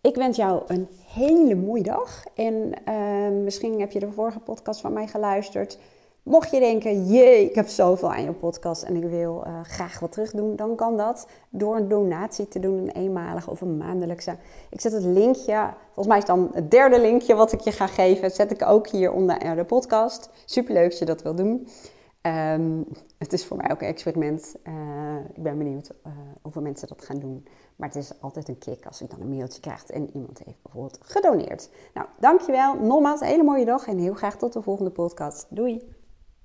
Ik 0.00 0.16
wens 0.16 0.36
jou 0.36 0.62
een 0.66 0.88
hele 1.06 1.54
mooie 1.54 1.82
dag. 1.82 2.24
En 2.34 2.72
uh, 2.88 3.42
misschien 3.42 3.80
heb 3.80 3.92
je 3.92 4.00
de 4.00 4.12
vorige 4.12 4.40
podcast 4.40 4.80
van 4.80 4.92
mij 4.92 5.06
geluisterd. 5.06 5.78
Mocht 6.22 6.50
je 6.50 6.60
denken, 6.60 7.06
jee, 7.06 7.44
ik 7.44 7.54
heb 7.54 7.68
zoveel 7.68 8.12
aan 8.12 8.22
je 8.22 8.32
podcast 8.32 8.82
en 8.82 8.96
ik 8.96 9.02
wil 9.02 9.44
uh, 9.46 9.60
graag 9.62 10.00
wat 10.00 10.12
terug 10.12 10.30
doen, 10.30 10.56
dan 10.56 10.74
kan 10.74 10.96
dat 10.96 11.28
door 11.50 11.76
een 11.76 11.88
donatie 11.88 12.48
te 12.48 12.58
doen, 12.58 12.78
een 12.78 12.90
eenmalige 12.90 13.50
of 13.50 13.60
een 13.60 13.76
maandelijkse. 13.76 14.36
Ik 14.70 14.80
zet 14.80 14.92
het 14.92 15.04
linkje, 15.04 15.74
volgens 15.84 16.06
mij 16.06 16.18
is 16.18 16.24
dan 16.24 16.50
het 16.52 16.70
derde 16.70 17.00
linkje 17.00 17.34
wat 17.34 17.52
ik 17.52 17.60
je 17.60 17.72
ga 17.72 17.86
geven, 17.86 18.30
zet 18.30 18.50
ik 18.50 18.62
ook 18.62 18.88
hier 18.88 19.12
onder 19.12 19.56
de 19.56 19.64
podcast. 19.64 20.30
Superleuk 20.44 20.90
dat 20.90 20.98
je 20.98 21.04
dat 21.04 21.22
wil 21.22 21.34
doen. 21.34 21.68
Um, 22.26 22.86
het 23.18 23.32
is 23.32 23.46
voor 23.46 23.56
mij 23.56 23.70
ook 23.70 23.80
een 23.80 23.88
experiment. 23.88 24.56
Uh, 24.68 25.16
ik 25.34 25.42
ben 25.42 25.58
benieuwd 25.58 25.90
uh, 26.06 26.12
hoeveel 26.42 26.62
mensen 26.62 26.88
dat 26.88 27.04
gaan 27.04 27.18
doen. 27.18 27.46
Maar 27.76 27.88
het 27.88 27.96
is 27.96 28.20
altijd 28.20 28.48
een 28.48 28.58
kick 28.58 28.86
als 28.86 29.02
ik 29.02 29.10
dan 29.10 29.20
een 29.20 29.36
mailtje 29.36 29.60
krijg 29.60 29.86
en 29.86 30.10
iemand 30.14 30.42
heeft 30.44 30.62
bijvoorbeeld 30.62 30.98
gedoneerd. 31.02 31.70
Nou, 31.94 32.06
dankjewel. 32.20 32.74
Nogmaals, 32.74 33.20
een 33.20 33.26
hele 33.26 33.42
mooie 33.42 33.64
dag 33.64 33.86
en 33.86 33.98
heel 33.98 34.14
graag 34.14 34.36
tot 34.36 34.52
de 34.52 34.62
volgende 34.62 34.90
podcast. 34.90 35.46
Doei! 35.48 35.95